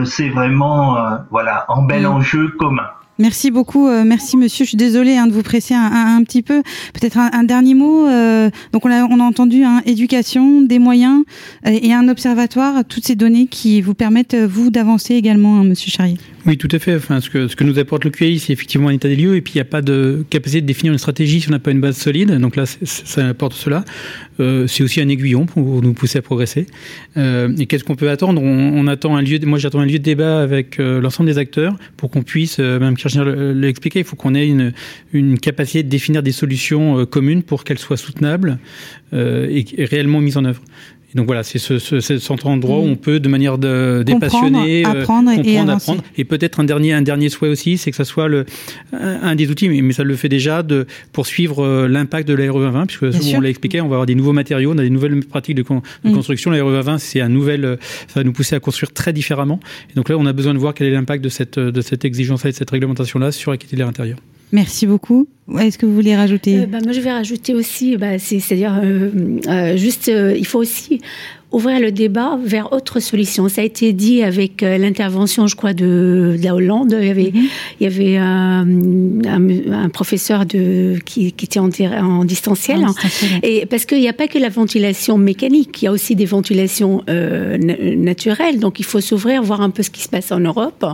c'est 0.06 0.30
vraiment 0.30 0.95
voilà 1.32 1.65
en 1.67 1.82
bel 1.82 2.04
mm. 2.04 2.06
enjeu 2.06 2.47
commun. 2.60 2.88
Merci 3.19 3.52
beaucoup, 3.52 3.88
euh, 3.88 4.04
merci 4.06 4.38
monsieur. 4.38 4.65
Je 4.65 4.69
suis 4.69 4.78
désolée 4.78 5.15
hein, 5.15 5.28
de 5.28 5.32
vous 5.32 5.43
presser 5.43 5.74
un, 5.74 6.17
un, 6.17 6.24
petit 6.24 6.41
peu. 6.41 6.63
Peut-être 6.93 7.17
un, 7.17 7.43
dernier 7.43 7.76
mot. 7.76 8.08
Euh, 8.08 8.50
donc 8.74 8.86
on 8.86 8.91
a, 8.91 9.04
on 9.04 9.19
a 9.19 9.24
entendu 9.24 9.63
hein, 9.63 9.82
éducation, 9.86 10.62
des 10.62 10.80
moyens 10.80 11.24
euh, 11.67 11.78
et 11.82 11.93
un 11.93 12.08
observatoire, 12.08 12.84
toutes 12.88 13.06
ces 13.06 13.15
données 13.15 13.47
qui 13.47 13.82
vous 13.82 13.93
permettent 13.93 14.36
vous 14.36 14.71
d'avancer 14.71 15.13
également, 15.15 15.58
hein, 15.58 15.63
monsieur 15.63 15.91
Charrier. 15.91 16.17
Oui, 16.47 16.58
tout 16.58 16.67
à 16.71 16.80
fait. 16.80 16.95
Enfin, 16.95 17.21
ce 17.21 17.30
que, 17.30 17.47
ce 17.47 17.56
que 17.56 17.63
nous 17.63 17.77
apporte 17.77 18.04
le 18.04 18.10
QI, 18.10 18.39
c'est 18.39 18.51
effectivement 18.51 18.89
un 18.89 18.93
état 18.93 19.08
des 19.08 19.15
lieux, 19.15 19.36
et 19.36 19.41
puis 19.41 19.54
il 19.54 19.58
n'y 19.58 19.62
a 19.62 19.65
pas 19.65 19.84
de 19.84 20.25
capacité 20.30 20.62
de 20.62 20.65
définir 20.65 20.91
une 20.91 20.97
stratégie 20.97 21.39
si 21.39 21.49
on 21.49 21.51
n'a 21.51 21.60
pas 21.60 21.69
une 21.69 21.82
base 21.82 21.97
solide. 21.97 22.32
Donc 22.39 22.56
là, 22.56 22.65
ça 22.65 23.27
apporte 23.27 23.54
cela. 23.54 23.86
Euh, 24.39 24.65
c'est 24.65 24.84
aussi 24.84 25.01
un 25.01 25.08
aiguillon 25.08 25.45
pour 25.45 25.84
nous 25.84 25.93
pousser 25.93 26.17
à 26.17 26.21
progresser. 26.23 26.65
Euh, 27.15 27.56
et 27.60 27.67
qu'est-ce 27.67 27.84
qu'on 27.84 27.95
peut 27.95 28.10
attendre? 28.10 28.41
On, 28.41 28.88
attend 28.88 29.15
un 29.15 29.21
lieu. 29.21 29.38
Moi, 29.43 29.60
j'attends 29.60 29.82
un 29.82 29.86
lieu 29.86 29.99
de 29.99 30.04
débat 30.04 30.41
avec 30.41 30.80
euh, 30.80 30.99
l'ensemble 30.99 31.30
des 31.30 31.38
acteurs 31.38 31.75
pour 31.95 32.10
qu'on 32.10 32.23
puisse, 32.23 32.58
même 32.58 32.97
Kirchner 32.97 33.23
l'a 33.25 33.67
expliqué, 33.67 33.99
il 33.99 34.06
faut 34.06 34.15
qu'on 34.15 34.34
ait 34.34 34.47
une, 35.13 35.39
capacité 35.39 35.84
de 35.84 35.89
définir 35.89 36.23
des 36.23 36.32
solutions 36.32 37.06
communes 37.06 37.43
pour 37.43 37.63
qu'elles 37.63 37.80
soient 37.80 37.97
soutenables 37.97 38.58
et 39.13 39.65
réellement 39.77 40.21
mises 40.21 40.38
en 40.38 40.45
œuvre 40.45 40.62
donc 41.15 41.26
voilà, 41.26 41.43
c'est 41.43 41.60
ce, 41.60 41.78
ce, 41.78 42.00
cet 42.00 42.45
endroit 42.45 42.80
où 42.80 42.86
mm. 42.86 42.91
on 42.91 42.95
peut, 42.95 43.19
de 43.19 43.28
manière 43.28 43.58
de, 43.58 44.04
dépassionnée, 44.06 44.86
euh, 44.86 45.02
apprendre, 45.02 45.32
et, 45.32 45.58
apprendre. 45.58 46.02
Et 46.17 46.24
peut-être 46.24 46.60
un 46.60 46.63
dernier, 46.63 46.93
un 46.93 47.02
dernier 47.02 47.30
souhait 47.30 47.50
aussi, 47.50 47.78
c'est 47.78 47.91
que 47.91 47.97
ça 47.97 48.06
soit 48.06 48.28
le, 48.28 48.45
un 48.93 49.36
des 49.36 49.50
outils, 49.50 49.67
mais, 49.67 49.93
ça 49.93 50.04
le 50.04 50.15
fait 50.15 50.30
déjà, 50.30 50.63
de 50.63 50.86
poursuivre 51.12 51.63
euh, 51.63 51.88
l'impact 51.88 52.28
de 52.28 52.34
l'aéro 52.34 52.60
2020, 52.60 52.86
puisque 52.86 53.36
on 53.36 53.41
l'a 53.41 53.50
expliqué, 53.50 53.82
on 53.82 53.88
va 53.88 53.95
avoir 53.95 54.06
des 54.06 54.15
nouveaux 54.15 54.34
matériaux, 54.34 54.71
on 54.74 54.78
a 54.78 54.84
des 54.84 54.89
nouvelles 54.89 55.19
pratiques 55.26 55.56
de, 55.56 55.63
mm. 55.63 56.13
construction. 56.13 56.52
L'aéro 56.52 56.69
2020, 56.69 56.97
c'est 56.97 57.21
un 57.21 57.30
nouvel, 57.30 57.65
euh, 57.65 57.76
ça 58.08 58.21
va 58.21 58.24
nous 58.24 58.34
pousser 58.34 58.56
à 58.56 58.60
construire 58.60 58.93
très 58.93 59.12
différemment. 59.12 59.60
Et 59.89 59.93
donc 59.95 60.10
là, 60.10 60.15
on 60.17 60.26
a 60.26 60.34
besoin 60.34 60.54
de 60.54 60.60
voir 60.60 60.74
quel 60.74 60.88
est 60.88 60.91
l'impact 60.91 61.24
de 61.24 61.30
cette, 61.30 61.60
de 61.60 61.82
cette 61.82 62.06
exigence-là 62.06 62.50
et 62.50 62.54
de 62.54 62.58
cette 62.58 62.71
réglementation-là 62.71 63.32
sur 63.32 63.52
la 63.52 63.58
qualité 63.58 63.76
de 63.76 63.82
l'air 63.82 63.89
intérieur. 63.89 64.17
Merci 64.52 64.86
beaucoup. 64.88 65.28
Est-ce 65.60 65.78
que 65.78 65.86
vous 65.86 65.94
voulez 65.94 66.16
rajouter? 66.16 66.60
Euh, 66.60 66.66
bah, 66.66 66.80
Moi, 66.84 66.94
je 66.94 67.02
vais 67.02 67.12
rajouter 67.12 67.54
aussi, 67.54 67.98
bah, 67.98 68.20
c'est-à-dire, 68.20 68.80
euh, 68.84 69.10
euh, 69.48 69.78
juste, 69.78 70.08
il 70.08 70.46
faut 70.46 70.60
aussi 70.60 71.02
ouvrir 71.52 71.80
le 71.80 71.92
débat 71.92 72.40
vers 72.44 72.72
autre 72.72 73.00
solutions. 73.00 73.50
Ça 73.50 73.62
a 73.62 73.64
été 73.64 73.92
dit 73.94 74.24
avec 74.24 74.64
euh, 74.64 74.78
l'intervention, 74.78 75.48
je 75.48 75.56
crois, 75.56 75.74
de, 75.74 76.38
de, 76.38 76.44
la 76.44 76.56
Hollande. 76.56 76.96
Il 77.00 77.08
y 77.08 77.10
avait, 77.10 77.32
mhm. 77.34 77.48
il 77.80 77.84
y 77.84 77.88
avait 77.88 78.18
un, 78.18 78.66
un, 79.72 79.90
professeur 79.90 80.46
de, 80.46 80.96
qui, 81.06 81.34
qui 81.34 81.46
était 81.46 81.60
en, 81.60 81.70
en 81.70 82.26
distanciel. 82.26 82.86
Et 83.44 83.66
parce 83.66 83.86
qu'il 83.86 84.00
n'y 84.00 84.08
a 84.08 84.14
pas 84.14 84.28
que 84.28 84.40
la 84.40 84.50
ventilation 84.50 85.18
mécanique, 85.18 85.82
il 85.82 85.86
y 85.86 85.88
a 85.88 85.92
aussi 85.92 86.16
des 86.16 86.26
ventilations 86.26 87.04
euh, 87.10 87.58
naturelles. 87.58 88.60
Donc 88.60 88.80
il 88.80 88.86
faut 88.86 89.02
s'ouvrir, 89.02 89.44
voir 89.44 89.62
un 89.62 89.72
peu 89.72 89.84
ce 89.84 89.90
qui 89.90 90.02
se 90.02 90.10
passe 90.10 90.32
en 90.32 90.40
Europe, 90.40 90.86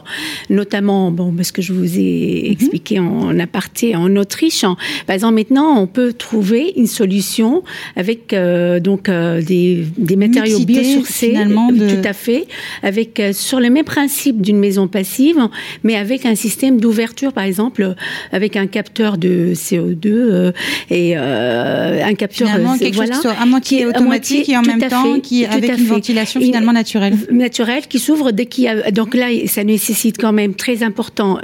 notamment, 0.49 1.11
bon, 1.11 1.31
parce 1.33 1.51
que 1.51 1.61
je 1.61 1.73
vous 1.73 1.99
ai 1.99 2.43
mhm. 2.45 2.51
expliqué 2.51 2.99
en 2.99 3.37
aparté 3.39 3.95
en 3.95 4.15
Autriche. 4.15 4.65
Par 5.05 5.13
exemple, 5.13 5.35
maintenant, 5.35 5.79
on 5.79 5.85
peut 5.85 6.13
trouver 6.13 6.73
une 6.75 6.87
solution 6.87 7.63
avec 7.95 8.33
euh, 8.33 8.79
donc 8.79 9.09
euh, 9.09 9.41
des, 9.41 9.85
des 9.97 10.15
matériaux 10.15 10.46
biosourcés, 10.65 11.29
finalement 11.29 11.69
tout 11.69 12.07
à 12.07 12.13
fait, 12.13 12.47
avec 12.83 13.19
euh, 13.19 13.33
sur 13.33 13.59
le 13.59 13.69
même 13.69 13.85
principe 13.85 14.41
d'une 14.41 14.59
maison 14.59 14.87
passive, 14.87 15.37
mais 15.83 15.95
avec 15.95 16.25
un 16.25 16.35
système 16.35 16.79
d'ouverture, 16.79 17.33
par 17.33 17.43
exemple, 17.43 17.95
avec 18.31 18.55
un 18.55 18.67
capteur 18.67 19.17
de 19.17 19.53
CO2 19.53 20.05
euh, 20.05 20.51
et 20.89 21.13
euh, 21.15 22.03
un 22.03 22.13
capteur 22.13 22.47
finalement, 22.47 22.77
quelque 22.77 22.95
voilà, 22.95 23.13
chose 23.13 23.21
qui 23.21 23.27
soit 23.27 23.41
à 23.41 23.45
moitié 23.45 23.85
automatique 23.85 24.49
et 24.49 24.57
en 24.57 24.61
même 24.61 24.81
temps 24.81 25.19
qui 25.19 25.45
avec 25.45 25.77
une 25.77 25.85
ventilation 25.85 26.39
finalement 26.39 26.73
naturelle, 26.73 27.15
naturelle 27.31 27.87
qui 27.87 27.99
s'ouvre 27.99 28.31
dès 28.31 28.45
qu'il 28.45 28.65
y 28.65 28.67
a. 28.67 28.91
Donc 28.91 29.13
là, 29.13 29.27
ça 29.47 29.63
nécessite 29.63 30.17
quand 30.17 30.33
même 30.33 30.53
très 30.53 30.83
important 30.83 31.39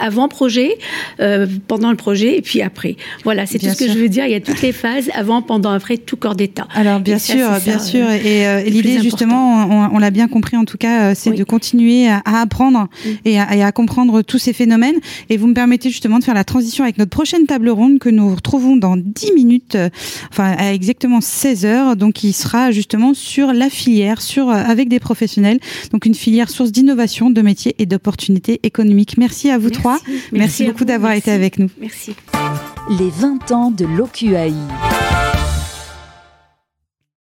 avant 0.00 0.28
projet, 0.28 0.78
pendant 1.66 1.90
le 1.90 1.96
projet 1.96 2.38
et 2.38 2.42
puis 2.42 2.62
après. 2.62 2.96
Voilà, 3.24 3.46
c'est 3.46 3.58
tout 3.58 3.68
ce 3.68 3.76
que 3.76 3.88
je 3.88 3.98
veux 3.98 4.08
dire. 4.08 4.26
Il 4.26 4.32
y 4.32 4.36
a 4.36 4.40
toutes 4.40 4.62
les 4.62 4.72
phases 4.72 5.10
avant, 5.14 5.42
pendant, 5.42 5.70
après, 5.70 5.96
tout 5.96 6.16
corps 6.16 6.34
d'état. 6.34 6.66
Alors 6.74 7.00
bien 7.00 7.18
sûr, 7.18 7.48
bien 7.64 7.78
sûr. 7.78 8.07
Et, 8.14 8.46
euh, 8.46 8.62
l'idée, 8.62 9.00
justement, 9.00 9.90
on, 9.92 9.98
l'a 9.98 10.10
bien 10.10 10.28
compris 10.28 10.56
en 10.56 10.64
tout 10.64 10.78
cas, 10.78 11.10
euh, 11.10 11.14
c'est 11.16 11.32
de 11.32 11.44
continuer 11.44 12.08
à, 12.08 12.22
apprendre 12.24 12.88
et, 13.24 13.38
à, 13.38 13.72
comprendre 13.72 14.22
tous 14.22 14.38
ces 14.38 14.52
phénomènes. 14.52 14.96
Et 15.28 15.36
vous 15.36 15.46
me 15.46 15.54
permettez 15.54 15.90
justement 15.90 16.18
de 16.18 16.24
faire 16.24 16.34
la 16.34 16.44
transition 16.44 16.84
avec 16.84 16.98
notre 16.98 17.10
prochaine 17.10 17.46
table 17.46 17.68
ronde 17.68 17.98
que 17.98 18.08
nous 18.08 18.34
retrouvons 18.34 18.76
dans 18.76 18.96
10 18.96 19.32
minutes, 19.32 19.74
euh, 19.74 19.88
enfin 20.30 20.54
à 20.58 20.72
exactement 20.72 21.20
16 21.20 21.64
heures. 21.64 21.96
Donc, 21.96 22.14
qui 22.14 22.32
sera 22.32 22.70
justement 22.70 23.14
sur 23.14 23.52
la 23.52 23.70
filière, 23.70 24.20
sur 24.20 24.50
avec 24.50 24.88
des 24.88 25.00
professionnels. 25.00 25.60
Donc, 25.92 26.06
une 26.06 26.14
filière 26.14 26.50
source 26.50 26.72
d'innovation, 26.72 27.30
de 27.30 27.42
métiers 27.42 27.74
et 27.78 27.86
d'opportunités 27.86 28.60
économiques. 28.62 29.16
Merci 29.18 29.50
à 29.50 29.58
vous 29.58 29.70
trois. 29.70 29.98
Merci, 30.32 30.64
beaucoup 30.64 30.84
d'avoir 30.84 31.12
été 31.12 31.30
avec 31.30 31.58
nous. 31.58 31.68
Merci. 31.80 32.14
Les 32.98 33.10
20 33.10 33.52
ans 33.52 33.70
de 33.70 33.84
l'OQAI. 33.84 34.54